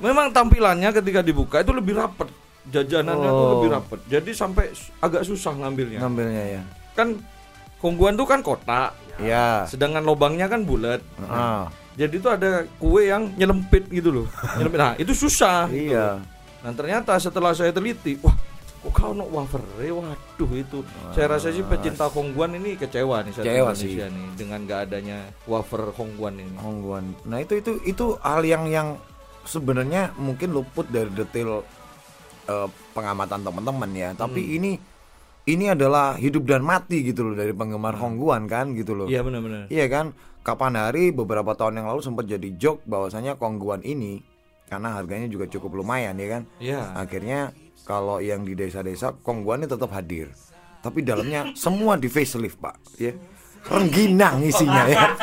Memang 0.00 0.32
tampilannya 0.32 0.88
ketika 0.92 1.20
dibuka 1.20 1.60
itu 1.60 1.70
lebih 1.70 1.92
rapet. 1.92 2.32
Jajanannya 2.64 3.28
tuh 3.28 3.36
Oh. 3.36 3.50
lebih 3.58 3.68
rapet. 3.70 4.00
Jadi 4.08 4.30
sampai 4.32 4.72
agak 4.98 5.22
susah 5.22 5.52
ngambilnya. 5.52 6.00
Ngambilnya 6.00 6.44
ya. 6.56 6.62
Kan 6.96 7.20
kongguan 7.78 8.16
tuh 8.16 8.24
kan 8.24 8.40
kotak. 8.40 8.96
Iya. 9.18 9.66
Sedangkan 9.66 10.00
lubangnya 10.00 10.46
kan 10.46 10.62
bulat. 10.62 11.00
Ah. 11.22 11.68
Jadi 11.92 12.16
itu 12.16 12.28
ada 12.28 12.64
kue 12.76 13.04
yang 13.04 13.32
nyelempit 13.34 13.88
gitu 13.88 14.08
loh. 14.10 14.26
Nyelempit. 14.56 14.78
Nah, 14.78 14.92
itu 14.96 15.12
susah. 15.12 15.68
gitu 15.68 15.92
Iya. 15.92 16.16
loh. 16.16 16.24
Nah, 16.62 16.72
ternyata 16.72 17.12
setelah 17.16 17.52
saya 17.52 17.68
teliti, 17.68 18.16
wah, 18.18 18.32
kok 18.80 18.92
kau 18.92 19.10
no 19.10 19.28
wafer? 19.28 19.60
Eh, 19.78 19.90
waduh 19.90 20.50
itu. 20.52 20.80
Saya 21.10 21.26
rasa 21.28 21.50
sih 21.50 21.60
pecinta 21.60 22.06
kongguan 22.06 22.54
ini 22.54 22.74
kecewa 22.74 23.20
nih 23.20 23.32
satu 23.32 23.44
Kecewa 23.44 23.70
Indonesia 23.70 24.06
nih 24.08 24.26
dengan 24.32 24.58
gak 24.64 24.80
adanya 24.86 25.18
wafer 25.44 25.92
kongguan 25.92 26.38
ini. 26.38 26.54
Kongguan. 26.56 27.04
Nah, 27.24 27.38
itu 27.38 27.58
itu 27.58 27.72
itu 27.84 28.04
hal 28.18 28.40
yang 28.42 28.64
yang 28.66 28.88
sebenarnya 29.42 30.14
mungkin 30.16 30.50
luput 30.50 30.86
dari 30.86 31.10
detail 31.10 31.66
eh, 32.42 32.68
pengamatan 32.90 33.42
teman-teman 33.42 33.90
ya. 33.92 34.10
Tapi 34.14 34.40
Hmm. 34.40 34.56
ini 34.56 34.70
ini 35.46 35.74
adalah 35.74 36.14
hidup 36.14 36.46
dan 36.46 36.62
mati 36.62 37.02
gitu 37.02 37.26
loh 37.26 37.34
dari 37.34 37.50
penggemar 37.50 37.98
Hongguan 37.98 38.46
kan 38.46 38.74
gitu 38.78 38.94
loh. 38.94 39.06
Hmm. 39.10 39.14
Iya 39.14 39.20
benar-benar. 39.26 39.62
Iya 39.66 39.86
kan? 39.90 40.06
Kapan 40.42 40.74
hari 40.74 41.14
beberapa 41.14 41.54
tahun 41.54 41.82
yang 41.82 41.86
lalu 41.90 42.02
sempat 42.02 42.26
jadi 42.26 42.48
joke 42.58 42.82
bahwasanya 42.86 43.38
Kongguan 43.38 43.82
ini 43.82 44.22
karena 44.70 44.94
harganya 44.94 45.26
juga 45.26 45.50
cukup 45.50 45.82
lumayan 45.82 46.14
ya 46.18 46.28
kan. 46.30 46.42
Iya. 46.62 46.80
Akhirnya 46.94 47.40
kalau 47.82 48.22
yang 48.22 48.46
di 48.46 48.54
desa-desa 48.54 49.18
Kongguannya 49.22 49.66
tetap 49.66 49.90
hadir. 49.90 50.30
Tapi 50.82 51.06
dalamnya 51.06 51.54
semua 51.54 51.94
di 51.94 52.10
facelift, 52.10 52.58
Pak, 52.58 52.98
ya. 52.98 53.14
Rengginang 53.70 54.42
isinya 54.42 54.82
ya. 54.90 55.14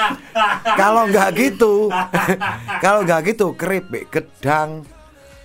kalau 0.79 1.11
nggak 1.11 1.35
gitu, 1.35 1.91
kalau 2.83 3.03
nggak 3.03 3.35
gitu 3.35 3.51
keripik, 3.59 4.07
gedang. 4.07 4.87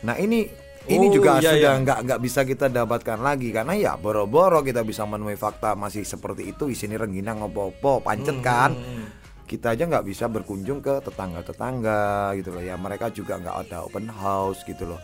Nah, 0.07 0.15
ini 0.15 0.47
ini 0.87 1.07
Oh, 1.07 1.13
juga 1.13 1.31
iya, 1.39 1.51
sudah 1.51 1.73
iya. 1.73 1.81
nggak 1.81 1.99
nggak 2.03 2.21
bisa 2.21 2.41
kita 2.43 2.67
dapatkan 2.69 3.19
lagi 3.19 3.49
karena 3.51 3.73
ya 3.73 3.93
boro-boro 3.95 4.61
kita 4.61 4.81
bisa 4.81 5.03
menemui 5.03 5.35
fakta 5.35 5.73
masih 5.73 6.03
seperti 6.03 6.49
itu 6.49 6.67
isinya 6.67 6.99
rengginang 6.99 7.41
opo-opo 7.41 8.01
pancet 8.01 8.39
kan 8.41 8.73
Hmm. 8.73 9.07
kita 9.45 9.73
aja 9.73 9.85
nggak 9.85 10.05
bisa 10.05 10.25
berkunjung 10.27 10.79
ke 10.79 11.01
tetangga-tetangga 11.01 12.03
gitu 12.35 12.51
loh 12.51 12.61
ya 12.61 12.75
mereka 12.75 13.09
juga 13.09 13.37
nggak 13.37 13.57
ada 13.63 13.77
open 13.83 14.07
house 14.07 14.61
gitu 14.63 14.85
loh 14.87 15.01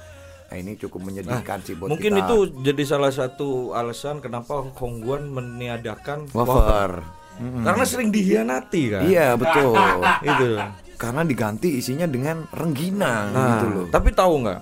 nah 0.46 0.56
ini 0.56 0.74
cukup 0.74 1.00
menyedihkan 1.02 1.60
sih 1.60 1.74
buat 1.74 1.88
Mungkin 1.88 2.12
kita. 2.12 2.26
itu 2.26 2.36
jadi 2.60 2.82
salah 2.84 3.10
satu 3.10 3.48
alasan 3.70 4.18
kenapa 4.18 4.60
Hongguan 4.74 5.28
meniadakan 5.28 6.26
wafer 6.30 7.00
Mm-mm. 7.36 7.62
Karena 7.62 7.84
sering 7.84 8.10
dihianati 8.10 8.82
kan. 8.90 9.00
iya 9.02 9.32
betul 9.32 9.72
Itu. 10.20 10.60
karena 10.94 11.22
diganti 11.22 11.72
isinya 11.74 12.04
dengan 12.04 12.44
rengginang 12.50 13.26
Nah, 13.30 13.46
gitu 13.54 13.66
loh 13.70 13.86
tapi 13.88 14.10
tahu 14.10 14.44
nggak? 14.44 14.60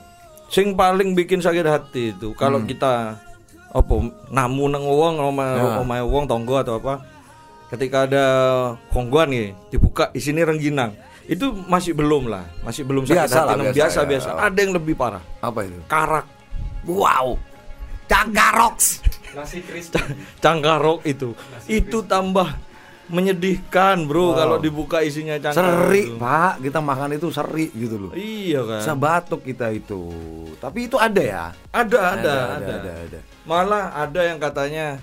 Sing 0.48 0.72
paling 0.72 1.12
bikin 1.12 1.38
sakit 1.38 1.62
hati 1.62 2.10
itu 2.10 2.32
kalau 2.32 2.58
Hmm. 2.58 2.66
kita 2.66 3.20
apa 3.68 3.94
namu 4.28 4.64
nang 4.66 4.80
wong 4.82 5.20
oma 5.20 5.44
Nah. 5.44 5.78
omahe 5.78 6.00
wong 6.00 6.24
tonggo 6.24 6.56
atau 6.56 6.80
apa 6.80 7.04
ketika 7.68 8.08
ada 8.08 8.24
Hongguan 8.88 9.28
nih 9.28 9.52
dibuka 9.68 10.08
isinya 10.12 10.48
rengginang. 10.48 10.96
Itu 11.28 11.52
masih 11.52 11.92
belum 11.92 12.32
lah 12.32 12.48
masih 12.64 12.88
belum 12.88 13.04
sakit 13.04 13.28
Biasa 13.28 13.36
hati 13.38 13.48
lah, 13.52 13.56
biasa 13.68 13.68
biasa 13.68 13.98
ya. 14.00 14.06
biasa. 14.08 14.28
ada 14.40 14.58
yang 14.58 14.72
lebih 14.72 14.94
parah. 14.96 15.20
Apa 15.38 15.68
itu? 15.68 15.76
Karak. 15.84 16.24
Wow. 16.88 17.36
Cangkaroks. 18.08 19.04
Nasi 19.36 19.60
cangkarok 20.40 21.04
itu. 21.04 21.36
Itu 21.68 22.00
tambah 22.00 22.48
menyedihkan 23.08 24.04
bro 24.04 24.32
kalau 24.32 24.56
dibuka 24.56 25.00
isinya 25.00 25.36
cangkarok 25.36 25.56
seri 25.88 26.02
itu. 26.04 26.16
pak 26.16 26.54
kita 26.60 26.78
makan 26.78 27.10
itu 27.12 27.28
seri 27.28 27.66
gitu 27.72 27.96
loh 27.98 28.12
iya 28.12 28.60
kan 28.62 28.80
bisa 28.80 28.92
batuk 28.92 29.40
kita 29.42 29.72
itu 29.72 30.02
tapi 30.56 30.86
itu 30.86 30.96
ada 30.96 31.18
ya 31.18 31.44
ada 31.68 31.98
ada 32.12 32.12
ada, 32.14 32.34
ada 32.54 32.72
ada, 32.78 32.92
ada. 33.02 33.20
malah 33.42 33.96
ada 33.96 34.20
yang 34.22 34.36
katanya 34.36 35.00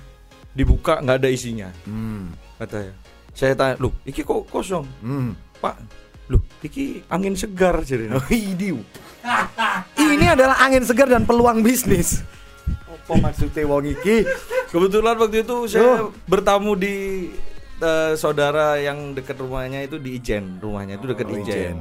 dibuka 0.51 1.01
nggak 1.01 1.17
ada 1.17 1.29
isinya 1.29 1.69
Hmm. 1.83 2.29
katanya 2.55 2.93
saya 3.33 3.51
tanya 3.51 3.75
lu 3.77 3.91
iki 4.03 4.21
kok 4.21 4.45
kosong 4.47 4.85
Hmm. 5.01 5.33
pak 5.57 5.75
lu 6.25 6.37
iki 6.61 7.01
angin 7.05 7.33
segar 7.33 7.81
jadi 7.81 8.09
Oh. 8.09 8.21
Ini 9.97 10.37
adalah 10.37 10.61
angin 10.61 10.85
segar 10.85 11.09
dan 11.09 11.25
peluang 11.25 11.65
bisnis. 11.65 12.21
Apa 12.85 13.17
maksudnya 13.19 13.65
wong 13.65 13.85
iki? 13.87 14.21
kebetulan 14.67 15.15
waktu 15.15 15.41
itu 15.41 15.65
saya 15.65 16.05
Oh. 16.05 16.13
bertamu 16.25 16.73
di 16.75 17.29
eh, 17.77 18.13
saudara 18.15 18.77
yang 18.77 19.11
dekat 19.11 19.35
rumahnya 19.35 19.81
itu 19.81 19.95
di 19.95 20.15
Ijen 20.15 20.57
rumahnya 20.57 20.95
itu 20.95 21.05
dekat 21.05 21.25
Oh, 21.25 21.35
Ijen. 21.35 21.43
Ijen. 21.45 21.77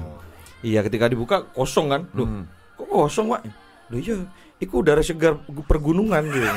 iya 0.61 0.81
ketika 0.81 1.07
dibuka 1.07 1.45
kosong 1.47 1.87
kan 1.89 2.03
lu 2.11 2.25
Hmm. 2.25 2.45
kok 2.75 2.87
kosong 2.87 3.27
pak 3.29 3.43
lu 3.89 3.99
iya 3.99 4.17
iku 4.57 4.81
udara 4.81 5.01
segar 5.01 5.39
gu- 5.41 5.63
pergunungan 5.63 6.25
gitu 6.27 6.49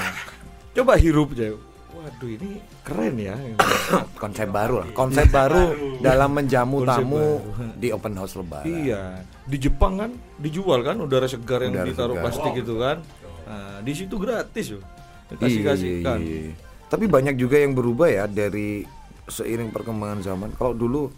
coba 0.76 0.94
hirup 0.96 1.32
aja 1.32 1.54
waduh 1.90 2.30
ini 2.30 2.62
keren 2.82 3.16
ya 3.16 3.36
Konsep 4.18 4.48
baru 4.48 4.82
lah. 4.82 4.90
Konsep 4.92 5.28
baru 5.28 5.74
dalam 6.00 6.32
menjamu 6.32 6.82
Konsep 6.82 6.94
tamu 7.00 7.18
baru. 7.42 7.74
di 7.76 7.88
open 7.90 8.14
house 8.16 8.34
lebaran. 8.34 8.66
Iya, 8.66 9.02
di 9.44 9.58
Jepang 9.60 9.94
kan 9.98 10.12
dijual 10.38 10.82
kan 10.82 10.98
udara 10.98 11.26
segar 11.26 11.62
yang 11.62 11.74
Udara 11.74 11.88
ditaruh 11.88 12.16
segar. 12.16 12.24
plastik 12.24 12.54
itu 12.58 12.74
kan. 12.76 12.98
Nah, 13.44 13.78
di 13.80 13.94
situ 13.94 14.16
gratis 14.16 14.68
loh. 14.72 14.84
Iya, 14.84 15.30
Dikasih 15.32 15.62
kasihkan. 15.64 16.18
iya, 16.20 16.38
iya. 16.44 16.54
Tapi 16.88 17.06
banyak 17.06 17.36
juga 17.36 17.58
yang 17.58 17.74
berubah 17.74 18.08
ya 18.08 18.24
dari 18.26 18.86
seiring 19.28 19.70
perkembangan 19.70 20.20
zaman. 20.24 20.50
Kalau 20.56 20.74
dulu 20.74 21.12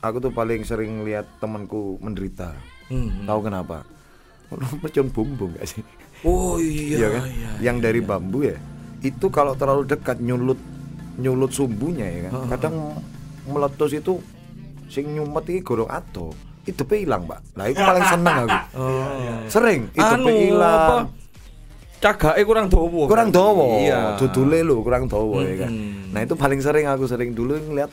aku 0.00 0.16
tuh 0.20 0.32
paling 0.32 0.62
sering 0.62 1.02
lihat 1.02 1.26
temanku 1.40 1.96
menderita. 1.98 2.52
Hmm. 2.86 3.26
Tahu 3.26 3.40
kenapa? 3.42 3.82
Mercon 4.82 5.10
bumbung 5.10 5.56
gak 5.58 5.66
sih? 5.66 5.82
Oh 6.24 6.56
iya, 6.56 6.96
Iya 6.96 7.08
kan? 7.12 7.22
iya. 7.28 7.50
yang 7.60 7.76
dari 7.82 8.00
bambu 8.00 8.46
ya. 8.46 8.56
Itu 9.02 9.28
kalau 9.28 9.52
terlalu 9.52 9.84
dekat 9.84 10.22
nyulut 10.22 10.56
nyulut 11.16 11.52
sumbunya 11.52 12.06
ya 12.06 12.20
kan. 12.30 12.32
Kadang 12.56 12.74
meletus 13.44 13.92
itu 13.92 14.20
sing 14.86 15.12
nyumet 15.12 15.44
iki 15.50 15.60
gorong 15.60 15.90
ato. 15.90 16.32
Itu 16.66 16.82
hilang, 16.90 17.30
Pak. 17.30 17.54
Nah, 17.54 17.70
itu 17.70 17.78
paling 17.78 18.06
seneng 18.10 18.34
aku. 18.42 18.58
Oh. 18.74 19.06
Sering 19.46 19.86
itu 19.94 20.02
Anu 20.02 20.26
hilang. 20.26 21.06
Cagake 22.08 22.42
kurang 22.42 22.66
dawa. 22.66 23.02
Kurang 23.04 23.28
kan? 23.28 23.36
dawa. 23.36 23.64
Iya. 23.76 24.00
Dudule 24.16 24.58
lho 24.62 24.76
kurang 24.80 25.04
dawa 25.06 25.42
ya 25.42 25.66
kan. 25.66 25.72
Nah, 26.08 26.20
itu 26.22 26.34
paling 26.34 26.60
sering 26.60 26.86
aku 26.86 27.04
sering 27.04 27.32
dulu 27.32 27.58
ngeliat. 27.58 27.90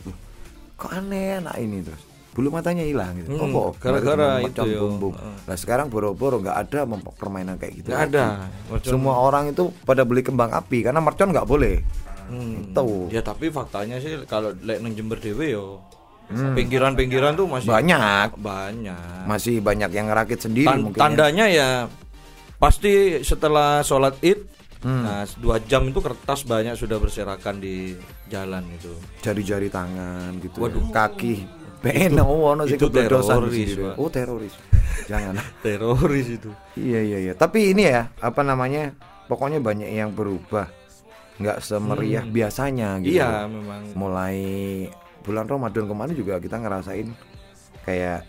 Kok 0.76 0.92
aneh 0.92 1.40
anak 1.40 1.56
ini 1.58 1.82
terus. 1.82 2.02
Bulu 2.34 2.50
matanya 2.50 2.82
hilang 2.82 3.14
gitu. 3.16 3.30
Hmm, 3.32 3.46
Apa? 3.48 3.78
gara-gara 3.80 4.42
itu 4.42 4.62
ya. 4.64 4.80
bumbung. 4.80 5.14
Nah, 5.18 5.54
sekarang 5.54 5.86
boro-boro 5.88 6.38
nggak 6.40 6.58
ada 6.66 6.80
permainan 7.14 7.58
kayak 7.58 7.74
gitu. 7.78 7.88
Nggak 7.90 8.04
ada. 8.10 8.50
Mercon- 8.68 8.90
Semua 8.90 9.16
orang 9.20 9.50
itu 9.50 9.70
pada 9.82 10.02
beli 10.02 10.22
kembang 10.22 10.50
api 10.50 10.82
karena 10.82 10.98
mercon 10.98 11.30
nggak 11.30 11.46
boleh. 11.46 11.82
Hmm. 12.26 12.70
Itu. 12.70 13.10
Ya 13.10 13.22
tapi 13.22 13.50
faktanya 13.50 13.98
sih 13.98 14.18
kalau 14.26 14.50
lek 14.56 14.82
nang 14.82 14.94
Jember 14.94 15.18
dhewe 15.18 15.46
yo 15.52 15.78
pinggiran-pinggiran 16.34 17.36
tuh 17.36 17.46
masih 17.46 17.70
Hmm. 17.70 17.78
Banyak. 17.78 18.28
banyak. 18.36 19.24
Masih 19.26 19.56
banyak 19.60 19.90
yang 19.92 20.08
ngerakit 20.08 20.40
sendiri 20.40 20.66
Tan- 20.66 20.82
mungkin. 20.82 20.98
ya. 20.98 21.04
tandanya 21.04 21.46
ya 21.48 21.70
pasti 22.64 22.94
setelah 23.22 23.84
sholat 23.84 24.16
id 24.24 24.40
Hmm. 24.84 25.00
nah 25.00 25.24
dua 25.40 25.64
jam 25.64 25.88
itu 25.88 26.04
kertas 26.04 26.44
banyak 26.44 26.76
sudah 26.76 27.00
berserakan 27.00 27.56
di 27.56 27.96
jalan 28.28 28.68
itu 28.68 28.92
Jari-jari 29.24 29.72
tangan 29.72 30.36
gitu. 30.44 30.60
ya. 30.60 30.64
Waduh. 30.68 30.92
Kaki. 30.92 31.36
Beno 31.80 32.28
ono 32.28 32.68
sing 32.68 32.76
itu 32.76 32.92
keblodosan 32.92 33.48
teroris. 33.48 33.72
Oh, 33.96 34.12
teroris. 34.12 34.52
Jangan. 35.08 35.40
teroris 35.64 36.28
itu 36.28 36.52
Iya 36.76 37.00
iya 37.00 37.18
iya. 37.22 37.34
Tapi 37.34 37.72
ini 37.72 37.88
ya 37.88 38.12
apa 38.20 38.44
namanya? 38.44 38.92
Pokoknya 39.32 39.64
banyak 39.64 39.88
yang 39.88 40.12
berubah. 40.12 40.68
Nggak 41.40 41.64
semeriah 41.64 42.28
biasanya 42.28 43.00
gitu. 43.00 43.24
iya 43.24 43.48
memang 43.48 43.88
Mulai 43.96 44.38
bulan 45.24 45.48
Ramadan 45.48 45.88
kemarin 45.88 46.12
juga 46.12 46.44
kita 46.44 46.60
ngerasain 46.60 47.08
kayak 47.88 48.28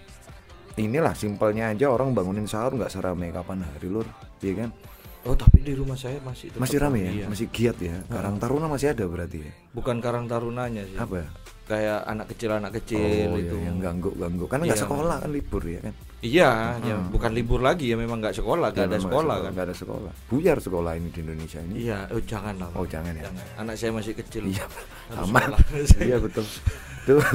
inilah 0.77 1.15
simpelnya 1.15 1.71
aja 1.71 1.87
orang 1.91 2.11
bangunin 2.13 2.47
sahur 2.51 2.75
nggak 2.75 2.91
seramai 2.91 3.31
kapan 3.31 3.63
hari 3.63 3.89
lur, 3.91 4.07
iya 4.43 4.67
kan? 4.67 4.71
Oh 5.25 5.33
tapi 5.33 5.65
di 5.65 5.73
rumah 5.73 5.97
saya 5.97 6.21
masih 6.21 6.53
Masih 6.61 6.77
rame 6.77 7.01
ya? 7.01 7.11
Iya. 7.25 7.27
Masih 7.33 7.49
giat 7.49 7.81
ya? 7.81 7.97
Karang 8.13 8.37
Taruna 8.37 8.69
masih 8.69 8.93
ada 8.93 9.09
berarti 9.09 9.41
ya? 9.41 9.53
Bukan 9.73 9.97
karang 10.05 10.29
tarunanya 10.29 10.85
sih. 10.85 11.01
Apa? 11.01 11.25
Kayak 11.65 12.05
anak 12.05 12.29
kecil 12.37 12.51
anak 12.53 12.77
kecil 12.77 13.33
oh, 13.33 13.41
itu. 13.41 13.57
iya, 13.57 13.73
yang 13.73 13.81
ganggu-ganggu. 13.81 14.45
Karena 14.45 14.69
nggak 14.69 14.77
Iya. 14.77 14.85
sekolah 14.85 15.17
kan 15.25 15.31
libur 15.33 15.63
ya 15.65 15.81
kan? 15.81 15.95
Iya, 16.21 16.51
ya 16.85 16.95
bukan 17.09 17.33
libur 17.33 17.61
lagi 17.65 17.89
ya 17.89 17.97
memang 17.97 18.21
nggak 18.21 18.37
sekolah, 18.37 18.69
nggak 18.77 18.85
Ya, 18.85 18.89
ada 18.93 18.97
memang 19.01 19.09
sekolah 19.09 19.37
kan. 19.41 19.51
Nggak 19.57 19.67
ada 19.73 19.77
sekolah. 19.81 20.13
Buyar 20.29 20.59
sekolah 20.61 20.93
ini 21.01 21.09
di 21.09 21.21
Indonesia 21.25 21.61
ini. 21.65 21.75
Iya, 21.89 21.99
oh 22.13 22.21
jangan 22.21 22.55
lah. 22.61 22.69
Oh 22.77 22.85
jangan 22.85 23.13
ya? 23.17 23.25
Anak 23.57 23.81
saya 23.81 23.97
masih 23.97 24.13
kecil. 24.13 24.45
Iya, 24.45 24.69
sekolah. 25.09 25.61
iya 26.05 26.17
betul. 26.21 26.45
Tuh. 27.09 27.25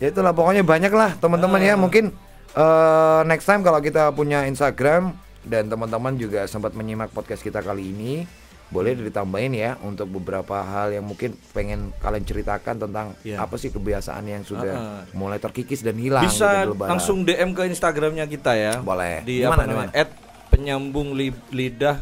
ya 0.00 0.08
itulah 0.08 0.32
pokoknya 0.32 0.62
banyak 0.62 0.90
lah 0.90 1.14
teman-teman 1.14 1.60
ya. 1.60 1.74
Mungkin 1.76 2.10
eh, 2.52 3.20
next 3.24 3.44
time 3.44 3.60
kalau 3.60 3.78
kita 3.78 4.10
punya 4.10 4.42
Instagram 4.42 5.14
dan 5.42 5.66
teman-teman 5.66 6.16
juga 6.16 6.44
sempat 6.44 6.72
menyimak 6.72 7.08
podcast 7.08 7.40
kita 7.40 7.60
kali 7.60 7.88
ini, 7.88 8.24
boleh 8.68 8.94
ditambahin 8.94 9.50
ya 9.52 9.70
untuk 9.80 10.06
beberapa 10.10 10.56
hal 10.56 10.92
yang 10.92 11.02
mungkin 11.02 11.34
pengen 11.50 11.90
kalian 11.96 12.22
ceritakan 12.22 12.78
tentang 12.78 13.06
Iya. 13.20 13.40
apa 13.40 13.54
sih 13.54 13.68
kebiasaan 13.68 14.24
yang 14.24 14.42
sudah 14.42 14.72
Ah, 14.72 14.84
ah. 14.96 15.02
mulai 15.12 15.36
terkikis 15.36 15.80
dan 15.80 15.94
hilang 15.94 16.22
gitu 16.22 16.38
Bisa 16.38 16.64
Lebaran. 16.64 16.90
langsung 16.94 17.22
DM 17.22 17.50
ke 17.50 17.66
Instagramnya 17.66 18.24
kita 18.24 18.52
ya. 18.52 18.74
Boleh. 18.78 19.20
Di 19.22 19.40
Di 19.40 19.44
apa 19.44 19.64
namanya? 19.64 19.90
At 19.92 20.10
penyambung 20.50 21.12
li- 21.12 21.34
lidah 21.50 21.98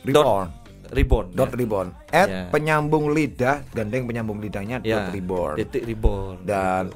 Reborn. 0.00 0.48
reborn. 0.88 1.26
dot 1.30 1.50
ya. 1.50 1.56
reborn 1.56 1.88
at 2.08 2.28
Ya. 2.28 2.42
penyambung 2.48 3.12
lidah 3.12 3.60
gandeng 3.68 4.04
penyambung 4.04 4.38
lidahnya 4.38 4.80
Ya, 4.80 5.04
dot 5.04 5.12
reborn 5.12 5.56
Titik 5.58 5.84
reborn. 5.84 6.40
dan 6.42 6.88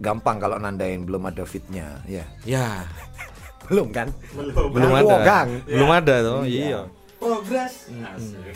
gampang 0.00 0.36
kalau 0.36 0.56
nandain 0.56 1.04
belum 1.04 1.22
ada 1.24 1.44
fitnya 1.44 2.00
ya 2.04 2.24
Ya, 2.42 2.88
belum 3.68 3.92
kan 3.92 4.08
Belum. 4.32 4.72
belum 4.72 4.88
Kan 4.88 4.96
ada. 4.96 5.06
wogang. 5.06 5.48
Belum 5.62 5.90
ada 5.90 6.14
toh. 6.20 6.42
Iya. 6.42 6.80
Progres. 7.16 7.74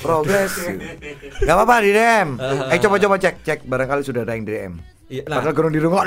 progres 0.01 0.53
nggak 1.45 1.53
apa-apa 1.55 1.75
di 1.79 1.93
DM 1.93 2.29
eh 2.73 2.79
coba-coba 2.79 3.15
cek 3.19 3.45
cek 3.45 3.59
barangkali 3.63 4.01
sudah 4.01 4.25
ada 4.25 4.33
yang 4.33 4.43
DM 4.43 4.73
Iya, 5.05 5.21
nah. 5.29 5.37
padahal 5.37 5.53
kurang 5.53 5.69
di 5.71 5.81
rumah 5.85 6.01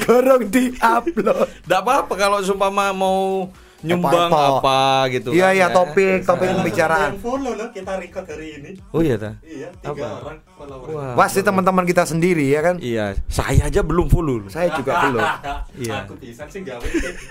kurang 0.00 0.50
di 0.50 0.74
upload 0.76 1.46
Enggak 1.62 1.80
apa-apa 1.80 2.14
kalau 2.16 2.38
sumpama 2.40 2.90
mau 2.90 3.46
nyumbang 3.80 4.28
Apa-apa. 4.28 4.60
apa, 4.60 4.80
gitu 5.08 5.28
iya 5.30 5.46
kan, 5.46 5.52
iya 5.52 5.62
ya. 5.62 5.72
topik 5.72 6.18
topik 6.22 6.46
Ada 6.46 6.54
pembicaraan 6.54 7.10
yang 7.10 7.18
follow 7.18 7.52
loh 7.54 7.68
kita 7.70 7.92
record 7.96 8.26
hari 8.26 8.48
ini. 8.54 8.70
Oh 8.90 9.00
iya 9.00 9.16
ta. 9.16 9.30
Iya, 9.40 9.68
tiga 9.74 9.90
Apa? 9.90 10.08
orang 10.20 10.38
follower. 10.52 10.86
Wah. 10.90 11.14
pasti 11.16 11.40
teman-teman 11.40 11.84
kita 11.84 12.04
sendiri 12.04 12.44
ya 12.46 12.60
kan 12.60 12.76
Iya, 12.76 13.16
saya 13.26 13.64
aja 13.64 13.80
belum 13.80 14.06
full. 14.06 14.28
saya 14.46 14.68
juga 14.72 14.92
belum 15.02 15.24
Iya. 15.82 16.04
Aku 16.04 16.14
bisa 16.14 16.44
sih 16.46 16.60
gawe. 16.60 16.84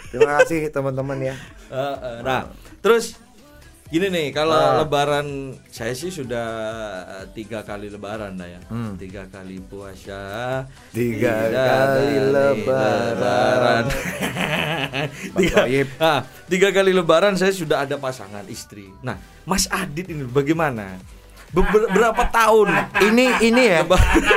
terima 0.09 0.31
kasih 0.37 0.59
teman-teman 0.67 1.17
ya 1.23 1.35
Eh, 1.69 1.77
eh, 1.95 2.17
nah, 2.21 2.49
terus 2.79 3.13
gini 3.89 4.05
nih, 4.07 4.27
kalau 4.29 4.53
Ah. 4.53 4.77
Lebaran 4.79 5.25
saya 5.67 5.91
sih 5.91 6.09
sudah 6.09 6.45
tiga 7.31 7.61
kali 7.61 7.89
Lebaran 7.89 8.33
dah 8.33 8.45
ya, 8.47 8.61
Hmm. 8.65 8.93
tiga 8.95 9.25
kali 9.25 9.57
puasa, 9.59 10.61
Tiga 10.89 11.35
kali 11.47 12.13
Lebaran. 12.29 13.83
tiga, 15.37 15.57
Toyib. 15.59 15.89
ah, 15.99 16.21
tiga 16.45 16.69
kali 16.69 16.91
Lebaran 16.91 17.33
saya 17.33 17.49
sudah 17.49 17.81
ada 17.81 17.97
pasangan 17.97 18.45
istri. 18.45 18.93
Nah, 18.99 19.17
Mas 19.41 19.65
Adit 19.67 20.05
ini 20.05 20.21
bagaimana? 20.23 21.01
Beber- 21.49 21.89
berapa 21.89 22.29
tahun? 22.29 22.69
ini 23.03 23.25
ini 23.41 23.63
ya 23.67 23.81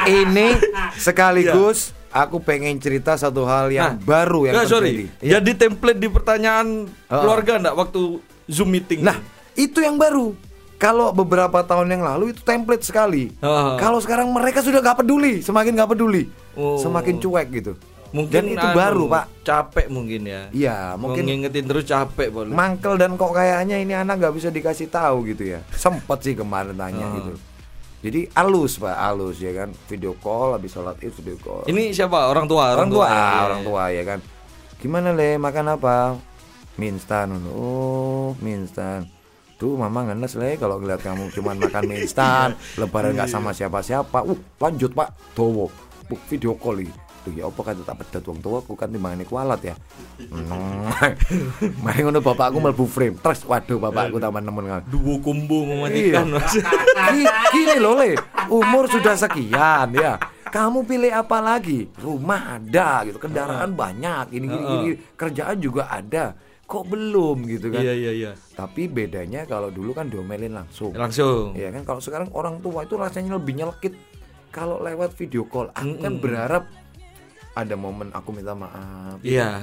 ini 0.06 0.56
sekaligus 0.96 1.92
aku 2.08 2.40
pengen 2.40 2.72
cerita 2.78 3.12
satu 3.14 3.44
hal 3.44 3.68
yang 3.68 3.84
Nah, 3.90 4.00
baru 4.00 4.48
yang 4.48 4.56
Nggak, 4.56 4.64
sorry, 4.66 5.12
Iya. 5.20 5.36
jadi 5.38 5.50
template 5.58 6.00
di 6.00 6.08
pertanyaan 6.08 6.88
Ah. 7.06 7.20
keluarga 7.20 7.60
enggak 7.60 7.76
waktu 7.76 8.00
Zoom 8.48 8.68
meeting? 8.70 9.04
Nah, 9.04 9.20
itu 9.54 9.78
yang 9.78 9.96
baru. 9.96 10.32
Kalau 10.76 11.10
beberapa 11.10 11.62
tahun 11.62 11.88
yang 11.88 12.02
lalu 12.02 12.30
itu 12.30 12.42
template 12.42 12.82
sekali. 12.82 13.30
Kalau 13.76 13.98
sekarang 13.98 14.26
mereka 14.28 14.58
sudah 14.58 14.78
nggak 14.78 14.98
peduli, 14.98 15.38
semakin 15.38 15.72
nggak 15.72 15.90
peduli, 15.90 16.26
Oh. 16.52 16.76
semakin 16.76 17.16
cuek 17.18 17.48
gitu. 17.52 17.74
mungkin 18.12 18.44
Dan 18.44 18.52
itu 18.52 18.60
anu, 18.62 18.76
baru 18.76 19.02
pak. 19.08 19.24
capek 19.40 19.86
mungkin 19.88 20.20
ya. 20.22 20.42
Iya, 20.52 21.00
mungkin 21.00 21.24
ngingetin 21.24 21.64
terus 21.64 21.88
capek 21.88 22.28
boleh. 22.28 22.52
mangkel 22.52 23.00
dan 23.00 23.16
kok 23.16 23.32
kayaknya 23.32 23.80
ini 23.80 23.96
anak 23.96 24.20
nggak 24.20 24.36
bisa 24.36 24.52
dikasih 24.52 24.92
tahu 24.92 25.24
gitu 25.26 25.48
ya. 25.48 25.64
Sempet 25.72 26.20
sih 26.20 26.36
kemarin 26.36 26.76
tanya 26.76 27.00
Ah. 27.02 27.16
gitu. 27.16 27.32
Jadi 28.02 28.20
alus 28.34 28.76
pak, 28.76 28.92
alus 28.92 29.38
ya 29.38 29.56
kan. 29.56 29.72
Video 29.86 30.12
call 30.14 30.52
habis 30.52 30.68
sholat 30.68 31.00
id 31.00 31.08
video 31.14 31.38
call. 31.38 31.64
Ini 31.64 31.88
siapa? 31.90 32.28
Orang 32.28 32.44
tua. 32.44 32.76
orang 32.76 32.90
tua, 32.90 33.06
ya, 33.06 33.16
ya, 33.16 33.40
orang 33.46 33.60
ya. 33.62 33.64
tua 33.64 33.82
ya 33.88 34.02
kan. 34.04 34.18
Gimana 34.76 35.08
le 35.10 35.38
makan 35.38 35.66
apa? 35.70 35.96
Mie 36.74 36.90
instan. 36.90 37.32
Oh, 37.48 38.36
mie 38.36 38.58
instan. 38.58 39.08
Tuh 39.62 39.78
mama 39.78 40.10
ngenes 40.10 40.34
le 40.34 40.58
kalau 40.58 40.82
ngeliat 40.82 41.06
kamu 41.06 41.30
cuman 41.38 41.54
makan 41.54 41.86
mie 41.86 42.02
instan, 42.02 42.58
lebaran 42.82 43.14
nggak 43.14 43.30
sama 43.30 43.54
siapa-siapa. 43.54 44.26
Uh, 44.26 44.34
lanjut 44.58 44.90
pak, 44.90 45.14
towo. 45.38 45.70
Bu, 46.10 46.18
video 46.26 46.58
call 46.58 46.82
iki. 46.82 46.90
Tuh 47.22 47.30
ya 47.30 47.46
apa 47.46 47.70
kata 47.70 47.86
tak 47.86 48.02
pedat 48.02 48.26
wong 48.26 48.42
tua 48.42 48.58
aku 48.58 48.74
kan 48.74 48.90
timbangane 48.90 49.22
kualat 49.22 49.62
ya. 49.62 49.78
Hmm. 50.18 50.90
Mari 51.86 52.02
ngono 52.02 52.18
bapakku 52.18 52.58
mlebu 52.58 52.90
frame. 52.90 53.14
Terus 53.22 53.46
waduh 53.46 53.78
bapakku 53.78 54.18
taman 54.18 54.42
nemen 54.42 54.66
ngono. 54.66 54.82
Duo 54.90 55.22
combo 55.22 55.62
mematikan. 55.62 56.26
Gini 57.54 57.78
loh 57.78 58.02
le, 58.02 58.18
umur 58.50 58.90
sudah 58.90 59.14
sekian 59.14 59.94
ya. 59.94 60.18
Kamu 60.50 60.82
pilih 60.82 61.14
apa 61.14 61.38
lagi? 61.38 61.86
Rumah 62.02 62.58
ada 62.58 63.06
gitu, 63.06 63.16
kendaraan 63.22 63.72
banyak, 63.72 64.36
ini 64.36 64.44
gini, 64.50 64.64
gini, 64.68 64.90
kerjaan 65.16 65.56
juga 65.62 65.86
ada. 65.88 66.36
Kok 66.72 66.88
belum 66.88 67.44
gitu 67.44 67.68
kan? 67.68 67.84
Iya 67.84 67.92
iya 67.92 68.12
iya. 68.16 68.32
Tapi 68.56 68.88
bedanya 68.88 69.44
kalau 69.44 69.68
dulu 69.68 69.92
kan 69.92 70.08
diomelin 70.08 70.56
langsung. 70.56 70.96
Langsung. 70.96 71.52
Ya 71.52 71.68
kan 71.68 71.84
kalau 71.84 72.00
sekarang 72.00 72.32
orang 72.32 72.64
tua 72.64 72.88
itu 72.88 72.96
rasanya 72.96 73.36
lebih 73.36 73.60
nyelekit 73.60 73.92
kalau 74.48 74.80
lewat 74.80 75.12
video 75.12 75.44
call. 75.44 75.68
Aku 75.76 76.00
kan 76.00 76.16
Mm-mm. 76.16 76.24
berharap 76.24 76.64
ada 77.52 77.76
momen 77.76 78.08
aku 78.16 78.32
minta 78.32 78.56
maaf. 78.56 79.20
Iya. 79.20 79.60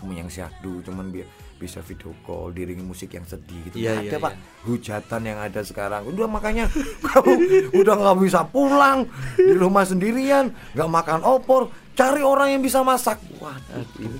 Kamu 0.00 0.16
yang 0.16 0.32
syahdu 0.32 0.80
cuman 0.80 1.12
biar 1.12 1.28
bisa 1.58 1.82
video 1.82 2.14
call 2.22 2.54
diringi 2.54 2.86
musik 2.86 3.12
yang 3.12 3.26
sedih 3.26 3.58
gitu 3.66 3.82
Iya, 3.82 3.98
Nggak 3.98 4.04
iya, 4.06 4.10
ada 4.14 4.18
pak 4.22 4.32
iya. 4.32 4.40
hujatan 4.62 5.22
yang 5.26 5.38
ada 5.42 5.60
sekarang 5.66 6.02
udah 6.06 6.28
makanya 6.30 6.64
kamu 7.10 7.30
udah 7.74 7.94
nggak 7.98 8.18
bisa 8.22 8.40
pulang 8.46 9.10
di 9.34 9.54
rumah 9.58 9.82
sendirian 9.82 10.54
nggak 10.78 10.86
makan 10.86 11.20
opor 11.26 11.66
cari 11.98 12.22
orang 12.22 12.54
yang 12.54 12.62
bisa 12.62 12.86
masak 12.86 13.18
waduh 13.42 13.82
ini 13.98 14.18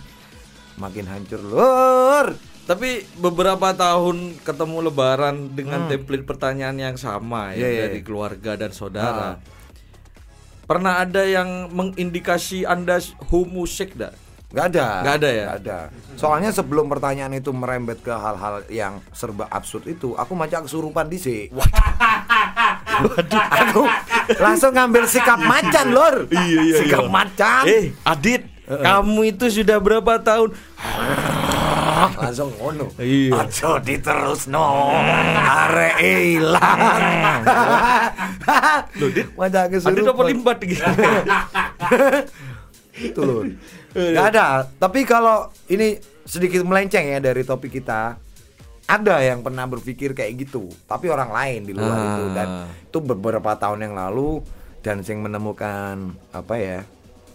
makin 0.79 1.05
hancur 1.05 1.43
lur 1.43 2.33
Tapi 2.65 3.01
beberapa 3.17 3.73
tahun 3.73 4.37
ketemu 4.45 4.93
Lebaran 4.93 5.57
dengan 5.57 5.89
template 5.89 6.23
pertanyaan 6.23 6.77
yang 6.77 6.97
sama 7.01 7.53
ya 7.53 7.53
Hmm. 7.53 7.61
Iya, 7.65 7.69
iya, 7.69 7.83
dari 7.89 8.01
iya. 8.01 8.05
keluarga 8.05 8.53
dan 8.55 8.71
saudara. 8.71 9.29
Ah. 9.33 9.35
Pernah 10.69 11.01
ada 11.01 11.25
yang 11.25 11.73
mengindikasi 11.73 12.69
anda 12.69 13.01
homusek 13.33 13.97
dak? 13.97 14.13
nggak 14.49 14.65
ada 14.73 14.87
Nggak 15.05 15.17
ada 15.21 15.29
ya? 15.29 15.45
Nggak 15.45 15.59
ada 15.61 15.79
soalnya 16.17 16.51
sebelum 16.51 16.89
pertanyaan 16.89 17.37
itu 17.37 17.53
merembet 17.53 18.01
ke 18.01 18.09
hal-hal 18.09 18.65
yang 18.73 18.97
serba 19.13 19.45
absurd 19.53 19.85
itu 19.85 20.17
aku 20.17 20.33
macam 20.33 20.65
kesurupan 20.65 21.05
di 21.07 21.21
sini 21.21 21.53
aku 23.61 23.85
langsung 24.41 24.73
ngambil 24.73 25.05
sikap 25.05 25.37
macan 25.37 25.93
lur 25.93 26.17
Iya, 26.33 26.59
iya, 26.65 26.77
sikap 26.81 27.05
iya. 27.05 27.13
macan 27.13 27.63
Eh, 27.69 27.85
Adit, 28.03 28.43
kamu 28.69 29.21
itu 29.29 29.49
sudah 29.51 29.79
berapa 29.79 30.21
tahun? 30.21 30.53
langsung 31.99 32.55
ngono. 32.55 32.95
Iya. 32.95 33.43
aja 33.43 33.81
diterus 33.81 34.47
no 34.47 34.95
arek 35.35 35.99
ilang. 35.99 36.79
Loh, 38.95 39.09
Dit, 39.11 39.27
Wajah 39.35 39.67
kesurupan. 39.67 40.27
limbat 40.27 40.59
gitu? 40.63 40.85
itu 42.99 43.21
loh. 43.21 43.43
Nggak 43.93 44.27
ada. 44.31 44.47
Tapi 44.71 45.03
kalau 45.03 45.51
ini 45.67 45.99
sedikit 46.23 46.63
melenceng 46.63 47.09
ya 47.09 47.19
dari 47.19 47.43
topik 47.43 47.73
kita. 47.73 48.15
Ada 48.85 49.21
yang 49.21 49.45
pernah 49.45 49.69
berpikir 49.69 50.17
kayak 50.17 50.49
gitu 50.49 50.65
tapi 50.89 51.13
orang 51.13 51.29
lain 51.29 51.61
di 51.61 51.77
luar 51.77 51.93
Ah. 51.93 52.05
itu 52.09 52.25
dan 52.33 52.49
itu 52.89 52.99
beberapa 53.05 53.53
tahun 53.53 53.85
yang 53.85 53.93
lalu 53.93 54.41
dan 54.81 55.05
yang 55.05 55.21
menemukan 55.21 56.09
apa 56.33 56.55
ya 56.57 56.79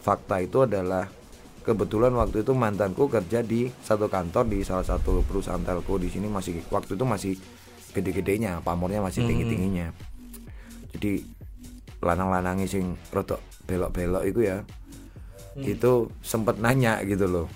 fakta 0.01 0.41
itu 0.41 0.65
adalah 0.65 1.05
kebetulan 1.63 2.11
waktu 2.13 2.43
itu 2.43 2.51
mantanku 2.51 3.07
kerja 3.07 3.39
di 3.39 3.71
satu 3.81 4.11
kantor 4.11 4.51
di 4.51 4.59
salah 4.61 4.83
satu 4.83 5.23
perusahaan 5.23 5.63
telco 5.63 5.95
di 5.95 6.11
sini 6.11 6.27
masih 6.27 6.59
waktu 6.67 6.99
itu 6.99 7.05
masih 7.07 7.33
gede-gedenya 7.95 8.59
pamornya 8.61 8.99
masih 8.99 9.23
tinggi-tingginya. 9.23 9.95
Jadi 10.93 11.23
lanang-lanangi 12.03 12.67
sing 12.67 12.99
rodok 13.09 13.39
belok-belok 13.63 14.27
itu 14.27 14.39
ya 14.43 14.59
itu 15.55 16.11
sempet 16.19 16.59
nanya 16.59 16.99
gitu 17.07 17.29
loh 17.29 17.47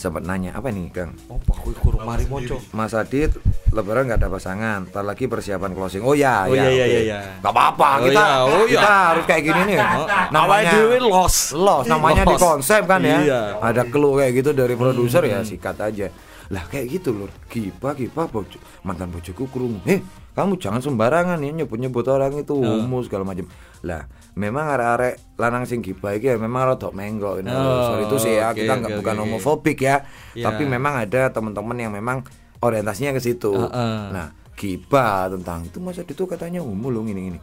sempet 0.00 0.24
nanya 0.24 0.50
apa 0.50 0.68
nih 0.68 0.88
Kang 0.88 1.12
Oh, 1.28 1.36
aku 1.36 1.76
kurung 1.76 2.02
mari 2.02 2.24
moco. 2.24 2.56
Mas 2.72 2.90
Adit 2.90 3.36
lebaran 3.68 4.08
nggak 4.08 4.18
ada 4.18 4.28
pasangan 4.28 4.88
ntar 4.88 5.04
lagi 5.04 5.24
persiapan 5.24 5.70
closing 5.70 6.00
oh 6.00 6.10
ya 6.12 6.42
Oh, 6.42 6.50
ya 6.50 6.64
iya, 6.64 6.66
iya, 6.66 6.80
oke. 6.80 6.88
iya, 6.88 7.00
iya. 7.02 7.18
Nggak 7.38 7.52
apa-apa 7.52 7.88
Oh, 7.92 7.98
kita 8.02 8.16
iya, 8.18 8.36
oh, 8.40 8.48
iya. 8.64 8.72
kita 8.72 8.90
harus 9.06 9.24
kayak 9.24 9.42
gini 9.44 9.60
nih 9.66 9.78
Namanya 9.78 10.16
namanya 10.32 10.72
dewe 10.72 10.96
los. 10.98 11.36
los 11.52 11.84
namanya 11.84 12.22
di 12.24 12.36
konsep 12.36 12.82
kan 12.82 13.00
ya 13.00 13.18
Iya. 13.20 13.40
ada 13.60 13.82
clue 13.84 14.16
kayak 14.16 14.32
gitu 14.34 14.50
dari 14.52 14.74
produser 14.74 15.22
ya 15.22 15.38
sikat 15.40 15.76
aja 15.78 16.08
Lah 16.50 16.66
kayak 16.66 16.86
gitu 16.90 17.14
lur. 17.14 17.30
Gibah 17.46 17.94
gibah 17.94 18.26
bojo, 18.26 18.58
mantan 18.82 19.14
bojoku 19.14 19.46
krungu. 19.46 19.78
Eh, 19.86 20.02
kamu 20.34 20.58
jangan 20.58 20.82
sembarangan 20.82 21.38
ya 21.38 21.50
nyebut-nyebut 21.62 22.06
orang 22.10 22.42
itu 22.42 22.58
homo 22.58 23.02
segala 23.06 23.22
macam. 23.22 23.46
Lah, 23.86 24.10
memang 24.34 24.66
arek-arek 24.74 25.38
lanang 25.38 25.64
sing 25.64 25.78
gibah 25.80 26.12
iki 26.12 26.34
ya 26.34 26.36
memang 26.36 26.74
rada 26.74 26.90
menggok 26.90 27.40
ini. 27.40 27.48
Oh, 27.54 27.94
Sorry 27.94 28.04
itu 28.10 28.16
sih 28.18 28.34
ya, 28.34 28.50
oke, 28.50 28.58
kita 28.58 28.72
nggak 28.82 28.92
oke, 28.92 28.98
bukan 28.98 29.14
oke. 29.14 29.22
homofobik 29.26 29.78
ya. 29.78 30.02
Iya. 30.34 30.50
Tapi 30.50 30.62
memang 30.66 31.06
ada 31.06 31.30
teman-teman 31.30 31.76
yang 31.78 31.94
memang 31.94 32.26
orientasinya 32.60 33.14
ke 33.14 33.20
situ. 33.22 33.54
Heeh. 33.54 33.98
Nah, 34.10 34.34
gibah 34.58 35.32
tentang 35.32 35.64
itu 35.64 35.78
masa 35.80 36.04
itu 36.04 36.24
katanya 36.28 36.60
homo 36.60 36.92
lo 36.92 37.00
ini 37.06 37.32
ini. 37.32 37.38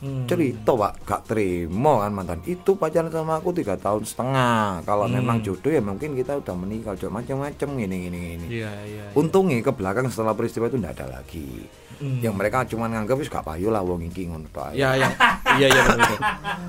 Hmm. 0.00 0.24
Cerita 0.24 0.72
pak, 0.72 1.04
gak 1.04 1.22
terima 1.28 2.00
kan 2.00 2.12
mantan 2.16 2.40
itu 2.48 2.72
pacaran 2.72 3.12
sama 3.12 3.36
aku 3.36 3.52
tiga 3.52 3.76
tahun 3.76 4.08
setengah. 4.08 4.80
Kalau 4.88 5.04
Hmm. 5.04 5.20
memang 5.20 5.44
jodoh 5.44 5.68
ya 5.68 5.84
mungkin 5.84 6.16
kita 6.16 6.40
udah 6.40 6.54
menikah, 6.56 6.96
macam-macam 6.96 7.68
gini 7.76 7.96
gini 8.08 8.18
gini. 8.32 8.46
Iya, 8.48 8.72
iya. 8.88 9.04
Untungnya 9.12 9.60
ke 9.60 9.76
belakang 9.76 10.08
setelah 10.08 10.32
peristiwa 10.32 10.72
itu 10.72 10.80
tidak 10.80 10.96
ada 10.96 11.20
lagi. 11.20 11.68
Hmm. 12.00 12.16
Yang 12.18 12.34
mereka 12.34 12.64
cuma 12.64 12.88
nganggap 12.88 13.12
wis 13.14 13.28
gak 13.28 13.44
payu 13.44 13.68
lah 13.68 13.84
wong 13.84 14.00
iki 14.02 14.24
ngono 14.24 14.48
tok 14.48 14.72
ae. 14.72 14.80
Ya 14.80 14.96
yang 14.96 15.12
iya 15.54 15.68
iya 15.68 15.82
benar. 15.84 16.10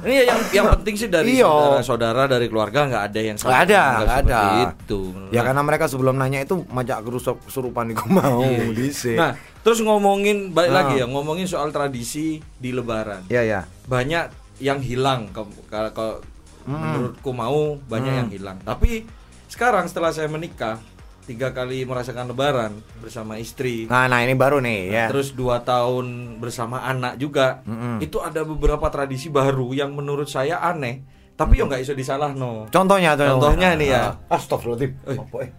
Ini 0.03 0.13
ya 0.13 0.23
yang 0.27 0.39
yang 0.51 0.65
penting 0.75 0.95
sih 0.95 1.07
dari 1.07 1.39
Iya. 1.39 1.47
saudara-saudara 1.47 2.27
dari 2.27 2.45
keluarga 2.45 2.83
nggak 2.83 3.03
ada 3.07 3.19
yang 3.21 3.37
Nggak 3.39 3.61
ada, 3.65 3.81
nggak 3.97 4.17
ada. 4.21 4.41
Itu. 4.75 5.01
Ya 5.31 5.41
karena 5.41 5.63
mereka 5.63 5.87
sebelum 5.87 6.15
nanya 6.15 6.43
itu 6.43 6.67
majak 6.67 6.99
kerusuk 7.01 7.39
kesurupan 7.43 7.89
iku 7.89 8.11
mau 8.11 8.43
dhisik. 8.75 9.15
Nah, 9.15 9.31
terus 9.61 9.79
ngomongin 9.79 10.51
balik 10.51 10.69
Ah. 10.69 10.77
lagi 10.83 10.99
ya, 10.99 11.07
ngomongin 11.07 11.47
soal 11.47 11.71
tradisi 11.71 12.43
di 12.59 12.69
Lebaran. 12.69 13.23
ya 13.25 13.39
ya. 13.41 13.63
Banyak 13.87 14.35
yang 14.59 14.77
hilang 14.77 15.31
kalau 15.31 16.19
Hmm. 16.61 16.77
menurutku 16.77 17.31
mau 17.31 17.79
banyak 17.81 18.13
yang 18.13 18.29
hilang. 18.29 18.59
Tapi 18.61 19.01
sekarang 19.47 19.87
setelah 19.87 20.11
saya 20.11 20.27
menikah 20.27 20.77
tiga 21.23 21.53
kali 21.53 21.85
merasakan 21.85 22.29
Lebaran 22.33 22.71
bersama 22.99 23.37
istri. 23.37 23.85
Nah, 23.87 24.09
nah 24.09 24.19
ini 24.25 24.33
baru 24.33 24.59
nih 24.59 24.79
ya. 24.89 25.05
Terus 25.09 25.33
dua 25.33 25.61
tahun 25.61 26.37
bersama 26.41 26.81
anak 26.83 27.17
juga, 27.21 27.61
Mm-mm. 27.65 28.01
itu 28.01 28.17
ada 28.19 28.41
beberapa 28.41 28.89
tradisi 28.89 29.29
baru 29.29 29.71
yang 29.71 29.93
menurut 29.93 30.27
saya 30.27 30.59
aneh, 30.59 31.05
tapi 31.37 31.61
yo 31.61 31.69
nggak 31.69 31.81
bisa 31.85 31.93
disalah 31.93 32.33
no. 32.33 32.67
Contohnya, 32.73 33.13
Contohnya 33.15 33.77
nih 33.77 33.87
ya. 33.93 34.03
Ah, 34.27 34.37
Astagfirullahaladzim. 34.37 34.91
Eh. 35.07 35.17
Apa 35.17 35.37
eh? 35.45 35.51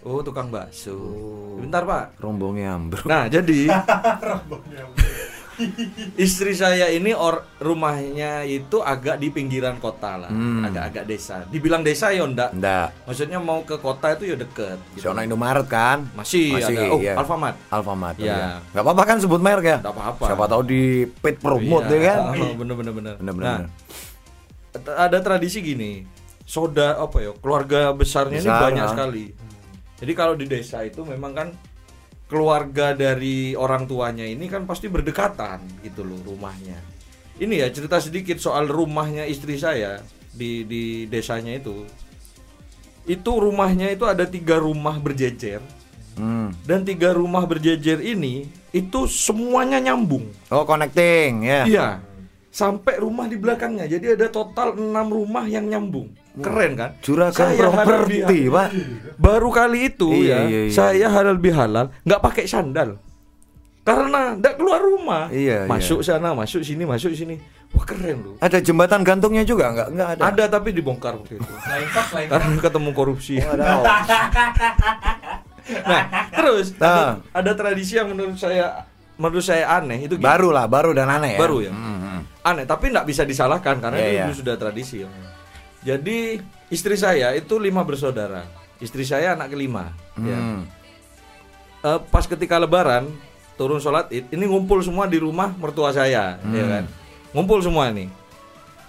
Oh 0.00 0.24
tukang 0.24 0.48
bakso. 0.48 0.96
Bentar 1.60 1.84
pak. 1.84 2.16
Rombongnya 2.16 2.72
ambruk. 2.72 3.04
Nah 3.04 3.28
jadi 3.28 3.68
istri 6.16 6.52
saya 6.52 6.88
ini 6.88 7.12
or 7.12 7.44
rumahnya 7.58 8.42
itu 8.42 8.80
agak 8.80 9.16
di 9.16 9.28
pinggiran 9.28 9.76
kota 9.76 10.16
lah, 10.16 10.30
Hmm. 10.30 10.64
agak-agak 10.64 11.04
desa. 11.04 11.44
Dibilang 11.46 11.80
desa 11.80 12.10
ya 12.10 12.24
ndak. 12.24 12.56
Ndak. 12.56 12.88
Maksudnya 13.06 13.38
mau 13.38 13.60
ke 13.62 13.76
kota 13.76 14.14
itu 14.14 14.32
ya 14.32 14.36
deket. 14.36 14.78
Si 14.96 15.04
ono 15.04 15.20
Indomaret 15.20 15.66
kan? 15.66 16.08
Masih, 16.12 16.56
ada. 16.56 16.82
Oh 16.90 17.00
iya. 17.00 17.14
Alfamart. 17.16 17.56
Alfamart. 17.68 18.16
Ya. 18.16 18.26
Ya. 18.26 18.44
Gak 18.72 18.82
apa-apa 18.84 19.02
kan 19.04 19.16
sebut 19.18 19.40
merek 19.40 19.66
ya? 19.66 19.78
Nggak 19.80 19.94
apa-apa. 19.94 20.24
Siapa 20.26 20.44
tahu 20.46 20.62
di 20.64 20.82
paid 21.20 21.36
promote 21.38 21.86
Iya. 21.88 21.96
ya 21.96 22.00
kan? 22.08 22.20
Oh, 22.40 22.54
bener 22.56 22.74
bener 22.74 22.92
bener. 22.96 23.14
Bener, 23.20 23.32
bener, 23.36 23.58
Nah, 23.60 23.68
ada 24.96 25.18
tradisi 25.20 25.60
gini. 25.60 26.06
Soda 26.46 26.98
apa 26.98 27.22
ya? 27.22 27.30
Keluarga 27.38 27.94
besarnya 27.94 28.42
ini 28.42 28.48
Besar, 28.48 28.62
banyak 28.66 28.84
ah. 28.84 28.90
sekali. 28.90 29.24
Jadi 30.00 30.12
kalau 30.16 30.34
di 30.34 30.46
desa 30.48 30.80
itu 30.82 31.04
memang 31.04 31.30
kan 31.30 31.48
keluarga 32.30 32.94
dari 32.94 33.58
orang 33.58 33.90
tuanya 33.90 34.22
ini 34.22 34.46
kan 34.46 34.62
pasti 34.64 34.86
berdekatan 34.86 35.82
gitu 35.82 36.06
loh 36.06 36.22
rumahnya. 36.22 36.78
Ini 37.42 37.66
ya 37.66 37.68
cerita 37.74 37.98
sedikit 37.98 38.38
soal 38.38 38.70
rumahnya 38.70 39.26
istri 39.26 39.58
saya 39.58 39.98
di 40.30 40.62
di 40.62 40.82
desanya 41.10 41.58
itu. 41.58 41.82
Itu 43.04 43.42
rumahnya 43.42 43.90
itu 43.90 44.06
ada 44.06 44.22
tiga 44.24 44.62
rumah 44.62 44.94
berjejer 45.02 45.58
Hmm. 46.20 46.52
dan 46.68 46.84
tiga 46.84 47.16
rumah 47.16 47.46
berjejer 47.48 48.02
ini 48.02 48.44
itu 48.76 49.08
semuanya 49.08 49.80
nyambung. 49.80 50.28
Oh, 50.52 50.68
connecting 50.68 51.48
ya. 51.48 51.62
Iya. 51.64 51.88
Sampai 52.50 52.98
rumah 53.00 53.30
di 53.30 53.38
belakangnya. 53.40 53.86
Jadi 53.88 54.18
ada 54.18 54.26
total 54.28 54.74
enam 54.76 55.06
rumah 55.08 55.46
yang 55.46 55.70
nyambung. 55.70 56.12
Keren 56.30 56.72
kan? 56.78 56.90
Juragan 57.02 57.34
Saya 57.34 57.58
halal 57.58 57.74
properti, 57.82 58.22
bihalal. 58.22 58.54
Pak. 58.54 58.68
Baru 59.18 59.48
kali 59.50 59.90
itu 59.90 60.08
Iya, 60.14 60.22
ya, 60.22 60.40
iya, 60.46 60.60
iya. 60.64 60.70
saya 60.70 61.06
halal 61.10 61.36
bihalal 61.36 61.90
nggak 62.02 62.20
pakai 62.22 62.46
sandal. 62.46 63.02
Karena 63.82 64.38
nggak 64.38 64.54
keluar 64.54 64.78
rumah. 64.78 65.26
Iya, 65.28 65.66
masuk 65.66 66.06
sana, 66.06 66.30
masuk 66.30 66.62
sini, 66.62 66.86
masuk 66.86 67.10
sini. 67.10 67.40
Wah 67.70 67.82
keren 67.82 68.18
loh. 68.22 68.34
Ada 68.38 68.58
jembatan 68.58 69.02
gantungnya 69.02 69.42
juga 69.42 69.74
enggak? 69.74 69.88
Enggak 69.90 70.08
ada. 70.10 70.20
Ada 70.30 70.44
tapi 70.50 70.68
dibongkar 70.70 71.18
waktu 71.18 71.38
itu. 71.38 71.52
Karena 72.30 72.54
ketemu 72.58 72.90
korupsi. 72.92 73.34
Oh, 73.42 73.50
ada. 73.50 73.66
Nah, 75.70 76.02
terus 76.34 76.74
ada, 76.74 76.82
Nah. 76.82 77.12
ada 77.30 77.52
tradisi 77.54 77.94
yang 77.94 78.10
menurut 78.10 78.34
saya 78.34 78.90
menurut 79.14 79.44
saya 79.44 79.70
aneh 79.70 80.02
itu 80.02 80.18
gini. 80.18 80.26
Baru 80.26 80.50
lah, 80.50 80.66
baru 80.66 80.90
dan 80.90 81.06
aneh 81.06 81.36
ya. 81.36 81.38
Baru 81.38 81.62
ya? 81.62 81.70
Hmm, 81.70 81.98
hmm. 82.00 82.20
aneh 82.42 82.64
tapi 82.66 82.90
nggak 82.90 83.06
bisa 83.06 83.22
disalahkan 83.22 83.78
karena 83.78 83.98
Iya, 84.00 84.08
itu 84.26 84.32
iya. 84.34 84.38
sudah 84.42 84.54
tradisi 84.58 85.06
jadi 85.80 86.38
istri 86.68 86.94
saya 86.94 87.32
itu 87.32 87.56
lima 87.56 87.80
bersaudara 87.82 88.44
istri 88.78 89.02
saya 89.02 89.32
anak 89.32 89.50
kelima 89.50 89.92
ya. 90.16 90.36
Hmm. 90.36 90.62
Eh, 91.80 91.98
pas 92.08 92.24
ketika 92.24 92.60
lebaran 92.60 93.08
turun 93.56 93.80
sholat 93.80 94.08
id 94.08 94.28
ini 94.30 94.44
ngumpul 94.44 94.80
semua 94.80 95.04
di 95.04 95.16
rumah 95.16 95.52
mertua 95.56 95.92
saya 95.92 96.36
ya 96.36 96.44
Hmm. 96.44 96.68
kan 96.68 96.84
ngumpul 97.32 97.60
semua 97.60 97.88
nih 97.88 98.08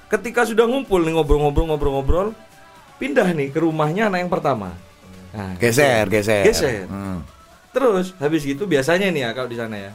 ketika 0.07 0.43
sudah 0.43 0.67
ngumpul 0.67 0.99
nih 0.99 1.15
ngobrol-ngobrol-ngobrol-ngobrol 1.15 2.35
pindah 2.97 3.31
nih 3.31 3.47
ke 3.49 3.59
rumahnya 3.59 4.07
anak 4.07 4.27
yang 4.27 4.31
pertama 4.31 4.71
Nah, 5.31 5.55
Geser, 5.55 6.11
geser. 6.11 6.43
Geser. 6.43 6.91
Hmm. 6.91 7.23
Terus 7.71 8.11
habis 8.19 8.43
gitu 8.43 8.67
biasanya 8.67 9.07
nih 9.07 9.23
ya 9.23 9.29
kalau 9.31 9.47
di 9.47 9.55
sana 9.55 9.79
ya. 9.79 9.91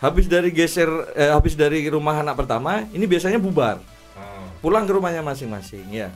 Habis 0.00 0.32
dari 0.32 0.48
geser 0.48 0.88
eh, 1.12 1.28
habis 1.28 1.52
dari 1.52 1.84
rumah 1.92 2.16
anak 2.16 2.40
pertama, 2.40 2.88
ini 2.88 3.04
biasanya 3.04 3.36
bubar. 3.36 3.84
Pulang 4.64 4.88
ke 4.88 4.96
rumahnya 4.96 5.20
masing-masing 5.20 5.84
ya. 5.92 6.08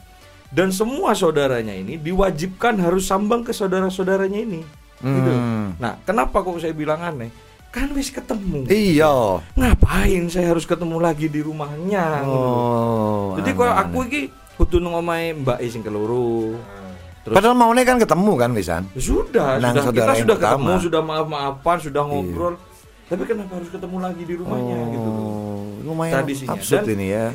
Dan 0.53 0.69
semua 0.69 1.17
saudaranya 1.17 1.73
ini 1.73 1.97
diwajibkan 1.97 2.77
harus 2.77 3.09
sambang 3.09 3.41
ke 3.41 3.51
saudara-saudaranya 3.51 4.37
ini. 4.37 4.61
Gitu. 5.01 5.33
Hmm. 5.33 5.75
Nah, 5.81 5.97
kenapa 6.05 6.45
kok 6.45 6.61
saya 6.61 6.77
bilang 6.77 7.01
aneh? 7.01 7.33
Kan 7.73 7.89
wis 7.97 8.13
ketemu. 8.13 8.69
Iya. 8.69 9.41
Ngapain 9.57 10.29
saya 10.29 10.53
harus 10.53 10.69
ketemu 10.69 11.01
lagi 11.01 11.27
di 11.27 11.41
rumahnya? 11.41 12.21
gitu. 12.21 12.37
Oh. 12.37 13.33
Jadi 13.41 13.49
aneh, 13.49 13.57
kalau 13.57 13.73
aku 13.73 13.99
iki 14.07 14.21
kudu 14.55 14.77
nang 14.77 15.01
omahe 15.01 15.33
Mbak 15.33 15.59
E 15.59 15.67
sing 15.67 15.81
keloro. 15.81 16.53
Terus 17.25 17.33
Padahal 17.33 17.57
maunya 17.57 17.87
kan 17.87 17.97
ketemu 17.97 18.33
kan 18.35 18.51
Wisan? 18.53 18.83
Sudah, 18.93 19.57
Nang 19.57 19.73
sudah 19.73 19.89
kita 19.89 20.13
sudah 20.21 20.37
pertama. 20.37 20.53
ketemu, 20.53 20.73
sudah 20.85 21.01
maaf-maafan, 21.01 21.77
sudah 21.81 22.03
ngobrol. 22.05 22.55
Tapi 23.09 23.23
kenapa 23.25 23.53
harus 23.57 23.71
ketemu 23.71 23.97
lagi 24.03 24.23
di 24.27 24.35
rumahnya 24.37 24.77
gitu. 24.91 25.09
Oh, 25.09 25.63
lumayan 25.81 26.15
Tradisinya. 26.21 26.53
absurd 26.53 26.83
Dan- 26.83 26.93
ini 26.93 27.07
ya. 27.09 27.27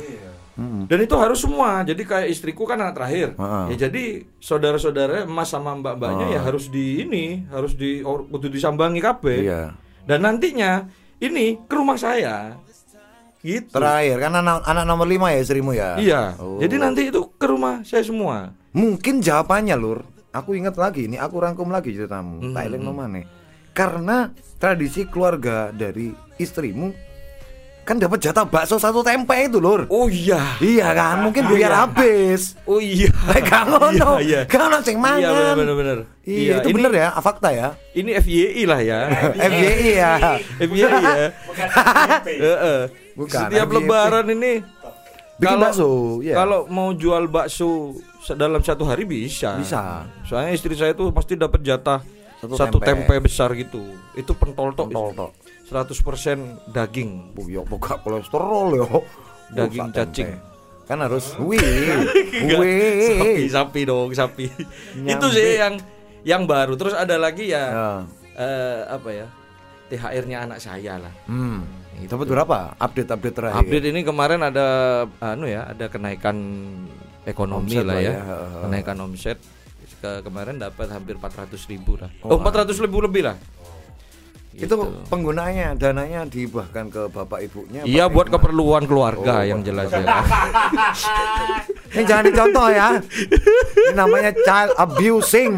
Hmm. 0.58 0.90
Dan 0.90 0.98
itu 1.06 1.14
harus 1.14 1.38
semua. 1.38 1.86
Jadi 1.86 2.02
kayak 2.02 2.34
istriku 2.34 2.66
kan 2.66 2.82
anak 2.82 2.98
terakhir. 2.98 3.38
Heeh. 3.38 3.64
Ya 3.72 3.86
jadi 3.86 4.26
saudara-saudara 4.42 5.22
emas 5.22 5.54
sama 5.54 5.78
mbak-mbaknya 5.78 6.34
ya 6.34 6.40
Oh. 6.42 6.50
harus 6.50 6.66
di 6.66 7.06
ini, 7.06 7.46
harus 7.46 7.78
di 7.78 8.02
kudu 8.02 8.50
disambangi 8.50 8.98
kabeh. 8.98 9.38
Iya. 9.46 9.62
Dan 10.02 10.26
nantinya 10.26 10.90
ini 11.22 11.62
ke 11.62 11.74
rumah 11.78 11.94
saya. 11.94 12.58
Gitu. 13.38 13.70
Terakhir 13.70 14.18
kan 14.18 14.34
anak, 14.34 14.66
anak 14.66 14.82
nomor 14.82 15.06
lima 15.06 15.30
ya 15.30 15.38
istrimu 15.38 15.70
ya. 15.70 15.94
Iya. 15.94 16.22
Oh. 16.42 16.58
Jadi 16.58 16.74
nanti 16.74 17.06
itu 17.06 17.22
ke 17.38 17.46
rumah 17.46 17.86
saya 17.86 18.02
semua. 18.02 18.50
Mungkin 18.74 19.22
jawabannya 19.22 19.78
lur. 19.78 20.02
Aku 20.34 20.58
ingat 20.58 20.74
lagi 20.74 21.06
ini, 21.06 21.16
aku 21.16 21.38
rangkum 21.38 21.70
lagi 21.70 21.94
ceritamu. 21.94 22.42
Hmm. 22.42 22.52
Tak 22.52 22.66
eling 22.66 22.82
nomane. 22.82 23.22
Karena 23.72 24.34
tradisi 24.58 25.06
keluarga 25.06 25.70
dari 25.70 26.10
istrimu 26.34 26.90
kan 27.88 27.96
dapat 27.96 28.20
jatah 28.20 28.44
bakso 28.44 28.76
satu 28.76 29.00
tempe 29.00 29.32
itu 29.38 29.56
lur. 29.56 29.88
Oh 29.88 30.04
iya. 30.06 30.60
Iya 30.60 30.92
kan, 30.92 31.24
mungkin 31.24 31.48
biar 31.48 31.72
Iya. 31.72 31.78
habis. 31.82 32.52
Oh 32.62 32.76
iya. 32.76 33.08
Eh, 33.32 33.40
gak 33.40 33.64
ngono. 33.64 33.88
Iya, 33.88 34.08
iya. 34.20 34.40
Gak 34.44 34.60
ngono 34.60 34.78
sing 34.78 35.00
mangan. 35.00 35.24
Iya 35.24 35.56
benar 35.56 35.74
benar. 35.74 35.98
Iya, 36.20 36.54
itu 36.60 36.68
ini, 36.68 36.76
bener 36.76 36.92
ya, 36.94 37.08
fakta 37.16 37.48
ya. 37.48 37.68
Ini 37.90 38.10
FYI 38.20 38.62
lah 38.62 38.80
ya. 38.82 38.98
FYI 39.48 39.88
ya. 39.94 40.12
FYI 40.58 40.84
ya. 41.00 41.24
Bukan 43.16 43.38
Setiap 43.42 43.66
FYI. 43.66 43.74
lebaran 43.74 44.26
ini 44.28 44.52
Bikin 45.38 45.48
kalau- 45.48 45.62
bakso, 45.64 45.90
ya. 46.20 46.34
Kalau 46.34 46.60
mau 46.66 46.90
jual 46.92 47.24
bakso 47.26 47.94
dalam 48.30 48.60
satu 48.60 48.84
hari 48.84 49.06
bisa. 49.06 49.56
Bisa. 49.56 50.04
Soalnya 50.22 50.52
istri 50.52 50.74
saya 50.74 50.92
tuh 50.92 51.08
pasti 51.08 51.32
dapat 51.32 51.62
jatah 51.62 52.02
Satu 52.38 52.54
satu, 52.54 52.76
tempe. 52.78 53.06
tempe. 53.08 53.14
besar 53.20 53.50
gitu. 53.54 53.80
Itu 54.12 54.34
pentol 54.34 54.70
tok. 54.70 54.90
Pentol 54.90 55.10
tok. 55.12 55.30
100% 55.68 55.94
daging. 56.68 57.32
Bu, 57.32 57.46
yo 57.46 57.62
pokok 57.62 58.00
kolesterol 58.00 58.68
yo. 58.74 58.88
Daging 59.48 59.80
Oh, 59.80 59.88
sak 59.90 59.96
cacing. 60.08 60.28
tempe. 60.32 60.46
Kan 60.84 60.98
harus 60.98 61.36
wih. 61.44 61.60
Enggak, 61.60 62.58
sapi, 62.58 63.20
Wih. 63.20 63.48
sapi 63.48 63.80
dong, 63.84 64.08
sapi. 64.10 64.46
Nyampe. 64.94 65.12
Itu 65.14 65.26
sih 65.30 65.56
yang 65.56 65.74
yang 66.22 66.42
baru. 66.44 66.74
Terus 66.74 66.92
ada 66.92 67.16
lagi 67.16 67.48
ya, 67.48 67.64
Ya. 67.68 67.88
eh, 68.34 68.80
apa 68.86 69.08
ya? 69.10 69.26
THR-nya 69.88 70.44
anak 70.44 70.58
saya 70.58 70.96
lah. 70.98 71.12
Hmm. 71.24 71.64
Dapat 71.98 72.26
berapa? 72.26 72.76
Update-update 72.78 73.34
terakhir. 73.34 73.58
Update 73.58 73.86
ini 73.88 74.00
kemarin 74.02 74.40
ada 74.40 74.66
anu 75.18 75.44
ya, 75.44 75.66
ada 75.66 75.88
kenaikan 75.88 76.36
ekonomi 77.24 77.74
Omset 77.74 77.84
lah 77.84 77.98
ya. 77.98 78.12
ya. 78.14 78.22
Kenaikan 78.62 78.96
omset 79.00 79.38
ke 79.98 80.22
kemarin 80.22 80.62
dapat 80.62 80.86
hampir 80.88 81.18
400 81.18 81.58
ribu 81.66 81.98
lah. 81.98 82.06
Oh, 82.22 82.38
400 82.38 82.70
ribu 82.78 83.02
lebih 83.02 83.26
lah. 83.26 83.34
Itu 84.58 84.74
penggunaannya 85.06 85.78
dananya 85.78 86.26
dihibahkan 86.26 86.90
ke 86.90 87.02
bapak 87.08 87.46
ibunya. 87.46 87.82
Iya 87.82 88.06
buat 88.06 88.26
keperluan 88.26 88.84
keluarga 88.84 89.40
Oh, 89.40 89.46
yang 89.46 89.62
jelas 89.62 89.86
ya. 89.88 90.02
Ini 91.88 92.02
jangan 92.02 92.24
dicontoh 92.26 92.68
ya. 92.68 92.98
Ini 92.98 93.94
namanya 93.94 94.30
child 94.36 94.74
abusing. 94.76 95.52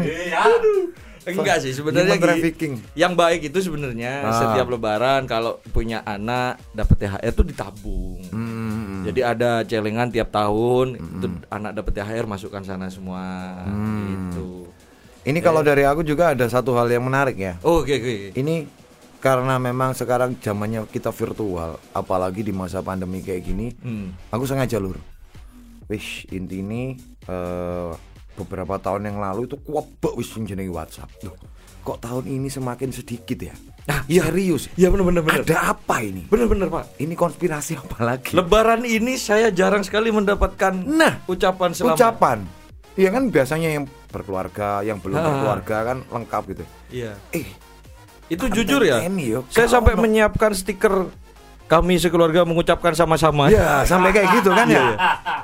Enggak 1.21 1.61
sih 1.61 1.69
sebenarnya 1.71 2.17
trafficking. 2.17 2.81
Yang 2.93 3.13
baik 3.13 3.41
itu 3.45 3.59
sebenarnya 3.61 4.21
Ah. 4.23 4.33
setiap 4.33 4.67
lebaran 4.67 5.25
kalau 5.25 5.61
punya 5.69 6.01
anak 6.01 6.57
dapat 6.71 6.97
THR 6.97 7.29
itu 7.31 7.43
ditabung. 7.43 8.21
Hmm. 8.29 9.05
Jadi 9.05 9.21
ada 9.21 9.61
celengan 9.61 10.09
tiap 10.09 10.29
tahun 10.29 10.97
itu 10.97 11.27
anak 11.47 11.71
dapat 11.75 11.91
THR 11.93 12.25
masukkan 12.25 12.61
sana 12.61 12.89
semua 12.89 13.21
Hmm. 13.65 14.05
gitu. 14.09 14.49
Ini 15.21 15.37
kalau 15.37 15.61
dari 15.61 15.85
aku 15.85 16.01
juga 16.01 16.33
ada 16.33 16.49
satu 16.49 16.73
hal 16.73 16.89
yang 16.89 17.05
menarik 17.05 17.37
ya. 17.37 17.53
Oh, 17.61 17.85
Oke 17.85 18.01
oke. 18.01 18.33
Ini 18.33 18.65
karena 19.21 19.55
memang 19.55 19.93
sekarang 19.93 20.33
zamannya 20.35 20.83
kita 20.85 21.13
virtual, 21.13 21.77
apalagi 21.93 22.41
di 22.41 22.49
masa 22.49 22.81
pandemi 22.81 23.21
kayak 23.21 23.43
gini, 23.43 23.69
Hmm. 23.77 24.17
aku 24.27 24.43
sengaja 24.43 24.75
lur. 24.75 24.97
Wis 25.85 26.25
inti 26.27 26.59
ini 26.59 26.97
eh, 27.21 27.91
beberapa 28.33 28.75
tahun 28.75 29.05
yang 29.05 29.21
lalu 29.21 29.45
itu 29.45 29.55
kuwebek 29.55 30.17
wis 30.17 30.33
jenenge 30.41 30.73
WhatsApp. 30.73 31.11
Loh, 31.21 31.37
kok 31.81 32.01
tahun 32.01 32.25
ini 32.25 32.49
semakin 32.49 32.89
sedikit 32.89 33.37
ya? 33.37 33.53
Nah, 33.85 34.01
iya 34.07 34.25
serius. 34.25 34.69
Iya 34.73 34.89
benar 34.89 35.05
benar 35.05 35.21
benar. 35.21 35.41
Ada 35.45 35.57
apa 35.73 36.01
ini? 36.01 36.25
Benar 36.25 36.47
benar, 36.47 36.67
Pak. 36.69 36.97
Ini 36.97 37.13
konspirasi 37.13 37.77
apa 37.77 37.97
lagi? 38.01 38.33
Lebaran 38.33 38.85
ini 38.85 39.17
saya 39.17 39.49
jarang 39.49 39.81
sekali 39.81 40.09
mendapatkan 40.09 40.73
Nah, 40.81 41.21
ucapan 41.25 41.73
selamat. 41.73 41.97
Ucapan. 41.97 42.37
Iya 42.97 43.09
kan 43.09 43.23
biasanya 43.29 43.69
yang 43.71 43.85
berkeluarga, 44.09 44.81
yang 44.81 44.97
belum 44.97 45.15
Ah. 45.15 45.23
berkeluarga 45.23 45.77
kan 45.85 45.97
lengkap 46.09 46.43
gitu. 46.51 46.63
Iya. 46.89 47.13
Eh, 47.31 47.45
Itu 48.31 48.47
Kan 48.47 48.55
jujur 48.55 48.81
ya. 48.81 49.03
yo, 49.03 49.43
Saya 49.51 49.67
kalau 49.67 49.73
sampai 49.75 49.93
no- 49.93 50.07
menyiapkan 50.07 50.55
stiker 50.55 51.11
kami 51.67 51.99
sekeluarga 51.99 52.47
mengucapkan 52.47 52.91
sama-sama. 52.91 53.47
ya 53.47 53.83
sampai 53.83 54.11
kayak 54.11 54.39
gitu 54.39 54.51
kan 54.51 54.67
Iya, 54.67 54.79
ya. 54.81 54.95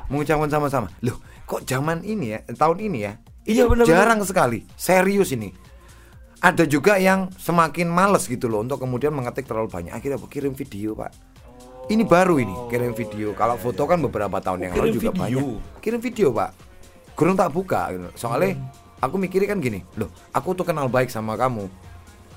Mengucapkan 0.07 0.47
sama-sama. 0.47 0.87
Loh, 0.99 1.19
kok 1.43 1.63
zaman 1.63 1.99
ini 2.03 2.31
ya, 2.31 2.39
tahun 2.47 2.79
ini 2.81 2.99
ya? 3.03 3.13
Iya, 3.43 3.63
benar-benar. 3.65 4.07
Jarang 4.07 4.19
sekali. 4.23 4.63
Serius 4.73 5.31
ini. 5.31 5.51
Ada 6.37 6.63
juga 6.63 6.95
yang 6.95 7.31
semakin 7.33 7.87
males 7.87 8.23
gitu 8.23 8.47
loh 8.47 8.59
untuk 8.59 8.77
kemudian 8.77 9.11
mengetik 9.11 9.43
terlalu 9.43 9.67
banyak. 9.67 9.91
Akhirnya 9.91 10.19
kirim 10.21 10.51
video, 10.53 10.93
Pak. 10.93 11.11
Ini 11.87 12.03
baru 12.03 12.35
ini, 12.37 12.51
kirim 12.67 12.91
video. 12.91 13.31
Kalau 13.31 13.55
foto 13.55 13.83
kan 13.83 13.95
beberapa 13.97 14.37
tahun 14.37 14.67
yang 14.67 14.71
Oh, 14.73 14.79
lalu 14.81 14.91
juga 14.93 15.09
video. 15.09 15.19
banyak. 15.41 15.43
Kirim 15.79 15.99
video, 15.99 16.27
Pak. 16.31 16.51
Kurang 17.15 17.35
tak 17.35 17.49
buka 17.49 17.87
gitu. 17.89 18.07
Soalnya 18.13 18.59
aku 18.99 19.15
mikirnya 19.15 19.47
kan 19.47 19.59
gini, 19.59 19.79
loh, 19.95 20.11
aku 20.29 20.51
tuh 20.53 20.63
kenal 20.63 20.85
baik 20.85 21.07
sama 21.07 21.33
kamu. 21.33 21.71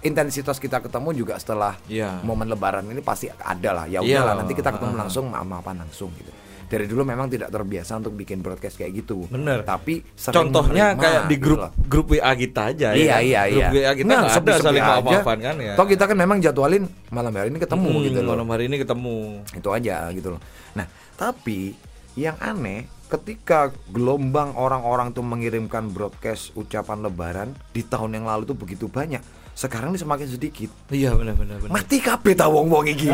Intensitas 0.00 0.56
kita 0.56 0.80
ketemu 0.80 1.12
juga 1.14 1.36
setelah 1.36 1.76
Iya. 1.84 2.20
momen 2.20 2.48
lebaran 2.48 2.86
ini 2.86 3.00
pasti 3.00 3.28
ada 3.28 3.70
lah. 3.74 3.84
Ya 3.84 4.00
Iya. 4.00 4.20
udahlah, 4.20 4.34
nanti 4.38 4.52
kita 4.52 4.72
ketemu 4.72 4.96
langsung 4.96 5.28
maaf-maafan 5.28 5.76
langsung 5.78 6.08
gitu. 6.14 6.32
Dari 6.64 6.86
dulu 6.86 7.02
memang 7.02 7.26
tidak 7.26 7.50
terbiasa 7.50 7.98
untuk 7.98 8.14
bikin 8.14 8.40
broadcast 8.40 8.78
kayak 8.78 8.94
gitu. 8.96 9.26
Bener. 9.26 9.60
Tapi 9.60 10.06
Contohnya 10.14 10.94
menerima, 10.94 11.02
kayak 11.02 11.22
di 11.26 11.34
gitu 11.34 11.44
grup 11.44 11.58
loh. 11.58 11.70
grup 11.82 12.06
WA 12.08 12.32
kita 12.32 12.62
aja 12.70 12.88
Iya 12.90 13.18
ya. 13.18 13.18
iya 13.18 13.40
Grup 13.44 13.58
iya. 13.58 13.68
WA 13.68 13.92
kita 13.92 14.06
Nah, 14.06 14.20
nggak 14.22 14.36
ada 14.38 14.52
saling 14.56 14.84
maaf-maafan 14.84 15.38
kan 15.42 15.54
ya. 15.58 15.74
Toh 15.74 15.84
kita 15.84 16.04
kan 16.06 16.16
memang 16.16 16.38
jadwalin 16.38 16.84
malam 17.08 17.32
hari 17.34 17.50
ini 17.50 17.58
ketemu 17.58 17.90
Hmm, 17.90 18.04
gitu 18.06 18.18
loh. 18.20 18.30
Malam 18.32 18.48
hari 18.48 18.64
ini 18.66 18.76
ketemu. 18.78 19.16
Itu 19.52 19.68
aja 19.68 19.96
gitu 20.10 20.28
loh. 20.30 20.40
Nah, 20.72 20.86
tapi 21.12 21.74
yang 22.14 22.38
aneh 22.38 22.86
ketika 23.10 23.58
gelombang 23.90 24.54
orang-orang 24.54 25.10
tuh 25.10 25.20
mengirimkan 25.20 25.90
broadcast 25.90 26.54
ucapan 26.54 27.02
lebaran 27.02 27.48
di 27.68 27.82
tahun 27.82 28.14
yang 28.14 28.24
lalu 28.24 28.46
tuh 28.46 28.54
begitu 28.54 28.86
banyak. 28.86 29.39
Sekarang 29.52 29.92
ini 29.92 29.98
semakin 29.98 30.26
sedikit. 30.26 30.70
Iya 30.88 31.12
benar 31.12 31.34
benar 31.34 31.56
benar. 31.58 31.72
Mati 31.72 31.98
kabeh 31.98 32.32
ta 32.32 32.46
wong-wong 32.46 32.88
iki. 32.88 33.12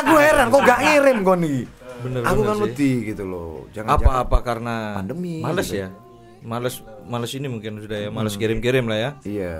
Aku 0.00 0.14
heran 0.16 0.48
kok 0.48 0.62
gak 0.62 0.80
ngirim 0.80 1.18
kon 1.20 1.42
iki. 1.42 1.62
Bener, 2.00 2.24
Aku 2.24 2.40
bener 2.40 2.48
kan 2.48 2.56
wedi 2.64 2.92
gitu 3.06 3.24
loh. 3.24 3.68
Jangan 3.70 4.00
Apa-apa 4.00 4.38
karena 4.40 4.96
Pandemi, 4.96 5.44
Males 5.44 5.68
gitu. 5.68 5.84
ya. 5.84 5.88
Males 6.40 6.80
males 7.04 7.32
ini 7.32 7.46
mungkin 7.46 7.76
sudah 7.78 7.98
ya. 7.98 8.08
Males 8.08 8.32
Hmm. 8.32 8.40
kirim-kirim 8.40 8.88
lah 8.88 8.98
ya. 8.98 9.10
Iya. 9.22 9.54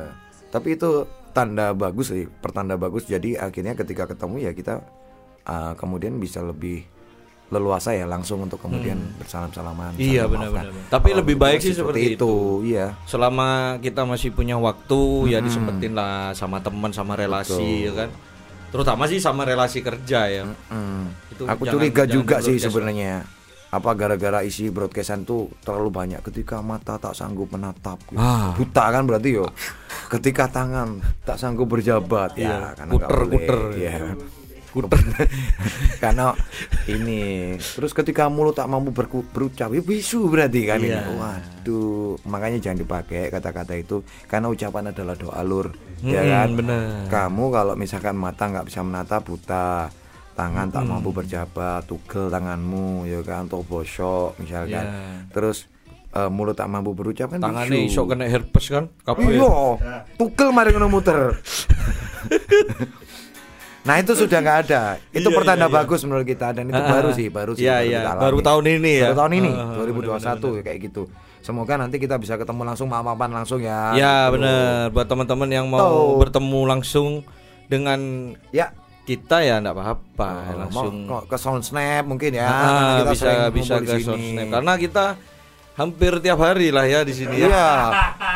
Tapi 0.48 0.74
itu 0.74 1.04
tanda 1.30 1.70
bagus 1.70 2.08
sih, 2.08 2.24
pertanda 2.40 2.74
bagus. 2.74 3.04
Jadi 3.04 3.36
akhirnya 3.36 3.76
ketika 3.76 4.08
ketemu 4.08 4.40
ya 4.40 4.50
kita 4.50 4.80
uh, 5.44 5.76
kemudian 5.76 6.16
bisa 6.16 6.40
lebih 6.40 6.88
leluasa 7.50 7.90
ya 7.90 8.06
langsung 8.06 8.40
untuk 8.40 8.58
kemudian 8.58 8.96
bersalam-salaman. 9.18 9.94
Hmm. 9.94 10.00
Iya, 10.00 10.22
saling 10.22 10.30
benar, 10.30 10.48
memaafkan. 10.48 10.64
benar, 10.64 10.74
benar. 10.78 10.90
Tapi 10.90 11.08
lebih 11.12 11.36
baik 11.36 11.58
sih 11.60 11.74
seperti 11.74 12.14
itu. 12.14 12.32
Iya. 12.62 12.94
Selama 13.04 13.48
kita 13.78 14.06
masih 14.06 14.30
punya 14.30 14.54
waktu 14.54 15.00
ya 15.28 15.42
disempetin 15.42 15.92
lah 15.92 16.30
sama 16.32 16.58
teman 16.58 16.90
sama 16.90 17.14
relasi 17.14 17.90
ya 17.90 17.92
kan. 17.92 18.08
Terutama 18.70 19.02
sih 19.04 19.18
sama 19.18 19.42
relasi 19.42 19.82
kerja 19.82 20.20
ya. 20.24 20.46
Hmm. 20.70 21.10
Itu 21.28 21.42
Aku 21.44 21.66
jangan- 21.66 21.74
curiga 21.74 22.02
jangan 22.06 22.14
juga 22.14 22.36
sih 22.38 22.56
sebenarnya. 22.56 23.26
Apa 23.70 23.94
gara-gara 23.94 24.42
isi 24.42 24.66
broadcastan 24.66 25.22
tuh 25.22 25.46
terlalu 25.62 25.90
banyak 25.90 26.22
ketika 26.24 26.58
mata 26.58 26.98
tak 26.98 27.14
sanggup 27.14 27.50
menatap 27.50 28.02
gitu. 28.04 28.18
Ah. 28.18 28.50
buta 28.50 28.90
kan 28.90 29.06
berarti 29.06 29.38
yo 29.38 29.46
ketika 30.10 30.50
tangan 30.50 30.98
tak 31.22 31.38
sanggup 31.38 31.70
berjabat 31.70 32.34
Iya, 32.34 32.50
ya 32.50 32.58
karena 32.74 32.92
nggak 32.98 33.10
kuter, 33.10 33.58
boleh. 33.70 34.39
Kuter. 34.70 34.98
Karena 36.02 36.32
ini 36.86 37.20
terus 37.56 37.90
ketika 37.90 38.26
mulut 38.26 38.52
tak 38.52 38.66
mampu 38.66 38.90
berku- 38.90 39.26
berucap 39.26 39.68
ya 39.68 39.80
bisu 39.80 40.26
berarti 40.26 40.60
kan 40.64 40.78
ini 40.78 40.90
Iya. 40.90 41.04
waduh 41.10 42.16
makanya 42.24 42.58
jangan 42.60 42.78
dipakai 42.80 43.28
kata-kata 43.28 43.74
itu 43.74 44.00
karena 44.24 44.48
ucapan 44.48 44.88
adalah 44.88 45.14
doa 45.14 45.40
lur 45.40 45.70
ya 46.00 46.18
Hmm, 46.18 46.30
kan 46.30 46.48
bener. 46.54 46.80
kamu 47.06 47.44
kalau 47.50 47.74
misalkan 47.74 48.14
mata 48.14 48.46
nggak 48.46 48.64
bisa 48.64 48.80
menatap 48.80 49.20
buta 49.22 49.92
tangan 50.32 50.66
tak 50.68 50.84
mampu 50.84 51.10
berjabat 51.10 51.84
tugel 51.84 52.26
tanganmu 52.26 53.04
ya 53.04 53.20
kan 53.20 53.44
atau 53.44 53.60
bosok 53.60 54.38
misalkan 54.38 54.80
Ya. 54.80 55.28
terus 55.28 55.68
eh, 56.10 56.26
mulut 56.26 56.54
tak 56.54 56.66
mampu 56.66 56.90
berucap 56.90 57.28
kan 57.28 57.38
Tangannya 57.38 57.84
bisu. 57.84 57.92
iso 57.92 58.02
kena 58.04 58.24
herpes 58.24 58.66
kan? 58.66 58.88
Kabeh. 59.00 59.30
Iya, 59.30 59.52
tugel 60.16 60.48
mari 60.50 60.70
ngono 60.70 60.88
muter. 60.88 61.36
nah 63.80 63.96
itu 63.96 64.12
sudah 64.12 64.38
nggak 64.38 64.58
ada. 64.64 64.82
Itu 65.16 65.26
Iya, 65.26 65.36
pertanda 65.36 65.64
iya, 65.64 65.70
iya. 65.70 65.78
bagus 65.78 66.00
menurut 66.02 66.24
kita 66.24 66.52
dan 66.52 66.64
itu 66.64 66.76
Ah, 66.76 66.88
baru 66.90 67.08
ah. 67.08 67.14
sih, 67.14 67.26
baru 67.28 67.52
sih. 67.54 67.64
Iya, 67.64 67.74
baru 67.74 67.86
iya. 67.86 67.96
kita 67.96 68.10
alami. 68.10 68.22
Baru 68.22 68.38
tahun 68.40 68.64
ini 68.70 68.92
ya. 68.92 69.02
Baru 69.02 69.16
tahun 69.18 69.32
ini, 69.34 69.50
ah, 69.50 69.74
2021 69.74 70.48
ya, 70.52 70.62
kayak 70.62 70.78
gitu. 70.84 71.02
Semoga 71.40 71.72
nanti 71.74 71.96
kita 71.96 72.14
bisa 72.16 72.36
ketemu 72.36 72.62
langsung 72.62 72.86
maaf-maafan 72.86 73.32
langsung 73.32 73.60
ya. 73.60 73.92
Ya 73.92 74.14
Gitu. 74.22 74.36
benar 74.36 74.60
buat 74.90 75.06
teman-teman 75.06 75.48
yang 75.48 75.66
mau 75.66 75.80
Tuh. 75.80 76.20
bertemu 76.20 76.60
langsung 76.66 77.08
dengan 77.66 78.00
Ya, 78.50 78.76
kita 79.02 79.40
ya 79.40 79.56
enggak 79.56 79.72
apa-apa 79.72 80.30
Oh, 80.30 80.56
langsung 80.60 80.94
mau 81.08 81.24
ke 81.24 81.34
Sound 81.34 81.64
Snap 81.64 82.04
mungkin 82.04 82.30
ya. 82.30 82.44
Ah, 82.44 83.00
kita 83.00 83.04
bisa 83.08 83.28
bisa 83.48 83.74
ke 83.78 83.88
di 83.88 83.90
sini. 83.96 84.04
Soundsnap. 84.04 84.46
karena 84.52 84.72
kita 84.76 85.04
hampir 85.80 86.12
tiap 86.20 86.36
hari 86.38 86.68
lah 86.68 86.84
ya 86.84 87.00
di 87.00 87.10
sini 87.10 87.40
ya. 87.40 87.48
Iya, 87.48 87.68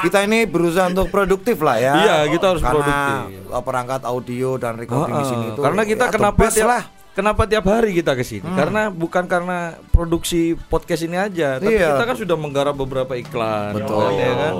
kita 0.00 0.24
ini 0.24 0.44
berusaha 0.44 0.88
untuk 0.88 1.08
produktif 1.08 1.60
lah 1.60 1.76
ya. 1.76 1.92
Iya, 1.94 2.16
kita 2.30 2.44
harus 2.50 2.62
Karena 2.62 2.80
produktif. 2.80 3.52
uh, 3.52 3.62
perangkat 3.62 4.02
audio 4.02 4.56
dan 4.56 4.74
recording 4.74 5.12
di 5.12 5.20
Ah, 5.20 5.28
sini 5.28 5.44
itu. 5.50 5.60
karena 5.60 5.82
kita 5.84 6.04
ya, 6.04 6.10
kenapa 6.10 6.42
tiap 6.48 6.66
lah. 6.66 6.82
kenapa 7.12 7.42
tiap 7.44 7.64
hari 7.64 7.90
kita 7.92 8.12
ke 8.12 8.24
sini? 8.24 8.42
Hmm. 8.42 8.56
Karena 8.56 8.82
bukan 8.88 9.24
karena 9.24 9.58
produksi 9.88 10.40
podcast 10.56 11.02
ini 11.02 11.14
aja, 11.14 11.58
tapi 11.58 11.74
Iya. 11.74 11.94
kita 11.94 12.04
kan 12.04 12.16
sudah 12.16 12.34
menggarap 12.34 12.74
beberapa 12.74 13.12
iklan, 13.14 13.76
Betul. 13.76 14.08
ya 14.14 14.32
kan? 14.34 14.54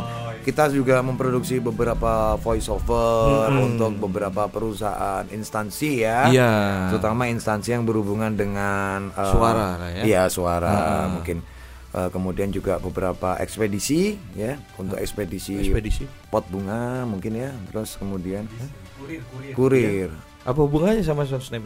Kita 0.45 0.69
juga 0.69 1.01
memproduksi 1.01 1.57
beberapa 1.57 2.37
voice 2.37 2.69
over 2.69 3.49
Mm-mm. 3.49 3.65
untuk 3.65 3.97
beberapa 3.99 4.45
perusahaan 4.45 5.25
instansi 5.27 6.05
ya. 6.05 6.29
Iya. 6.29 6.53
Terutama 6.93 7.27
instansi 7.27 7.73
yang 7.73 7.83
berhubungan 7.83 8.29
dengan 8.31 9.09
uh, 9.11 9.25
Suara 9.25 9.81
lah 9.81 9.91
ya. 9.91 10.03
Iya, 10.05 10.23
suara 10.29 10.69
Ah. 10.69 11.09
mungkin 11.11 11.41
uh, 11.95 12.11
kemudian 12.11 12.51
juga 12.51 12.77
beberapa 12.77 13.39
ekspedisi 13.39 14.19
ya, 14.35 14.59
untuk 14.77 14.99
ekspedisi, 14.99 15.71
Ekspedisi. 15.71 16.05
pot 16.29 16.45
bunga 16.51 17.07
mungkin 17.07 17.33
ya. 17.39 17.51
Terus 17.71 17.95
kemudian 17.97 18.45
kurir. 19.55 20.11
Apa 20.45 20.59
hubungannya 20.61 21.01
sama 21.01 21.25
Soundsnap? 21.25 21.65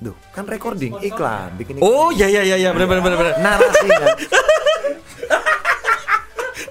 Duh, 0.00 0.16
kan 0.32 0.48
recording 0.48 0.96
iklan, 1.04 1.52
bikin 1.60 1.76
iklan. 1.76 1.84
Oh, 1.84 2.08
ya 2.08 2.24
ya 2.24 2.40
ya 2.40 2.56
ya, 2.56 2.72
benar 2.72 2.88
benar 2.88 3.02
benar 3.04 3.18
benar. 3.20 3.34
narasinya. 3.36 4.08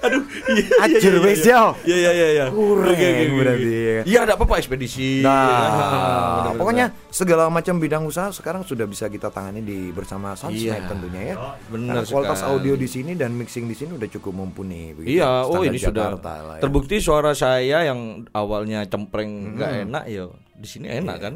Aduh, 0.00 0.24
Ajur 0.84 1.14
wis 1.22 1.42
yo. 1.42 1.74
Iya 1.82 1.96
iya 1.96 2.10
iya 2.10 2.28
iya. 2.32 2.46
Kurang 2.48 2.96
berarti, 3.32 3.70
ya. 3.70 4.00
Iya, 4.02 4.18
enggak 4.22 4.36
apa-apa 4.36 4.54
ekspedisi. 4.56 5.20
ya? 5.20 5.26
Nah, 5.26 5.36
Benar-benar. 5.40 6.54
pokoknya 6.56 6.86
segala 7.08 7.44
macam 7.46 7.74
bidang 7.76 8.02
usaha 8.04 8.28
sekarang 8.30 8.62
sudah 8.62 8.84
bisa 8.84 9.06
kita 9.06 9.28
tangani 9.28 9.60
di 9.60 9.90
bersama 9.90 10.32
Soundsnap 10.32 10.56
Iya. 10.76 10.88
tentunya 10.88 11.22
ya. 11.22 11.34
Benar 11.66 12.02
kualitas 12.04 12.38
sekali. 12.38 12.52
audio 12.52 12.74
di 12.74 12.88
sini 12.88 13.12
dan 13.14 13.32
mixing 13.32 13.64
di 13.64 13.74
sini 13.74 13.94
udah 13.94 14.08
cukup 14.10 14.32
mumpuni. 14.32 14.92
begitu. 14.92 15.18
Iya, 15.18 15.44
oh 15.44 15.60
ini 15.60 15.76
sudah 15.76 16.14
Jakarta 16.14 16.32
lah 16.40 16.56
ya. 16.56 16.62
terbukti 16.62 16.96
suara 16.98 17.32
saya 17.32 17.84
yang 17.84 18.00
awalnya 18.30 18.84
cempreng 18.84 19.54
nggak 19.54 19.70
enak 19.84 20.04
ya 20.06 20.24
di 20.54 20.68
sini 20.68 20.86
enak 20.90 21.16
kan? 21.18 21.34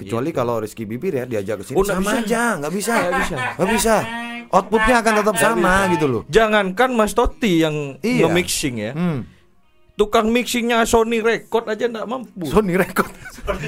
Kecuali 0.00 0.30
kalau 0.30 0.58
Rizky 0.58 0.84
Bibir 0.84 1.12
ya 1.12 1.24
diajak 1.24 1.60
ke 1.60 1.64
sini 1.64 1.76
Oh, 1.76 1.84
sama 1.84 2.00
bisa. 2.10 2.22
aja, 2.22 2.42
nggak 2.56 2.72
bisa, 2.72 2.94
Nggak 2.94 3.14
bisa. 3.18 3.36
nggak 3.54 3.70
bisa. 3.70 3.94
outputnya 4.50 4.96
akan 4.98 5.14
tetap 5.16 5.36
sama 5.36 5.74
gitu 5.90 6.06
loh. 6.06 6.22
Jangankan 6.26 6.90
Mas 6.92 7.12
Toti 7.12 7.60
yang 7.60 8.00
Iya. 8.00 8.26
nge-mixing 8.26 8.76
ya. 8.76 8.92
Hmm. 8.92 9.22
Tukang 9.94 10.26
mixingnya 10.26 10.82
Sony 10.82 11.20
Record 11.20 11.68
aja 11.68 11.84
nggak 11.84 12.02
mampu. 12.04 12.48
Sony 12.48 12.74
Record, 12.74 13.12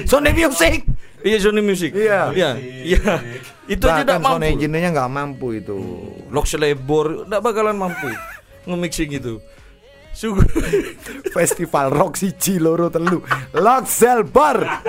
Sony 0.03 0.33
Music. 0.33 0.81
Iya 1.21 1.37
Sony 1.39 1.61
Music. 1.61 1.93
Iya. 1.93 2.33
Iya. 2.33 2.49
Iya. 2.83 3.13
Itu 3.65 3.85
aja 3.85 4.01
Bahkan 4.01 4.03
nggak 4.03 4.19
mampu. 4.19 4.35
Sony 4.35 4.47
engineer-nya 4.51 4.89
nggak 4.91 5.11
mampu 5.13 5.47
itu. 5.55 5.77
Lock 6.27 6.43
Selebor 6.43 7.29
nggak 7.29 7.39
bakalan 7.39 7.77
mampu 7.77 8.09
nge-mixing 8.67 9.13
itu. 9.13 9.37
Sungguh. 10.19 10.45
Festival 11.31 11.89
rock 11.89 12.13
siji 12.13 12.57
loro 12.57 12.89
telu. 12.89 13.21
Loxel 13.55 14.25
Bar. 14.25 14.83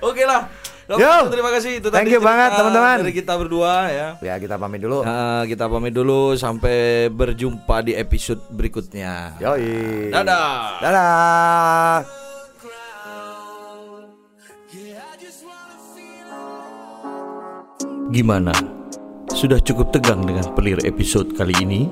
Oke 0.00 0.24
lah. 0.24 0.48
Yo. 0.92 1.30
terima 1.30 1.48
kasih 1.54 1.78
itu 1.80 1.88
Thank 1.88 2.10
tadi 2.10 2.18
you 2.18 2.20
banget, 2.20 2.50
teman-teman. 2.52 2.96
Dari 3.06 3.14
kita 3.14 3.32
berdua 3.38 3.88
ya. 3.88 4.08
Ya 4.20 4.34
kita 4.36 4.60
pamit 4.60 4.82
dulu. 4.82 5.00
Nah, 5.06 5.46
kita 5.48 5.64
pamit 5.70 5.94
dulu 5.94 6.34
sampai 6.36 7.08
berjumpa 7.08 7.86
di 7.86 7.96
episode 7.96 8.42
berikutnya. 8.52 9.38
Yoi. 9.40 10.10
Dadah. 10.12 10.82
Dadah. 10.82 11.96
Gimana? 18.12 18.52
Sudah 19.32 19.56
cukup 19.64 19.88
tegang 19.96 20.20
dengan 20.28 20.44
pelir 20.52 20.76
episode 20.84 21.32
kali 21.32 21.56
ini? 21.64 21.88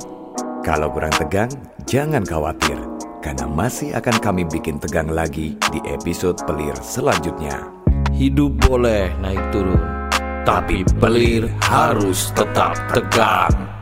Kalau 0.61 0.93
kurang 0.93 1.17
tegang, 1.17 1.49
jangan 1.89 2.21
khawatir. 2.21 2.77
Karena 3.25 3.49
masih 3.49 3.97
akan 3.97 4.21
kami 4.21 4.45
bikin 4.45 4.77
tegang 4.77 5.09
lagi 5.09 5.57
di 5.73 5.81
episode 5.89 6.37
pelir 6.45 6.77
selanjutnya. 6.85 7.80
Hidup 8.21 8.69
boleh 8.69 9.17
naik 9.25 9.41
turun, 9.49 9.81
tapi 10.45 10.85
pelir 11.01 11.49
harus 11.65 12.29
tetap 12.37 12.77
tegang. 12.93 13.80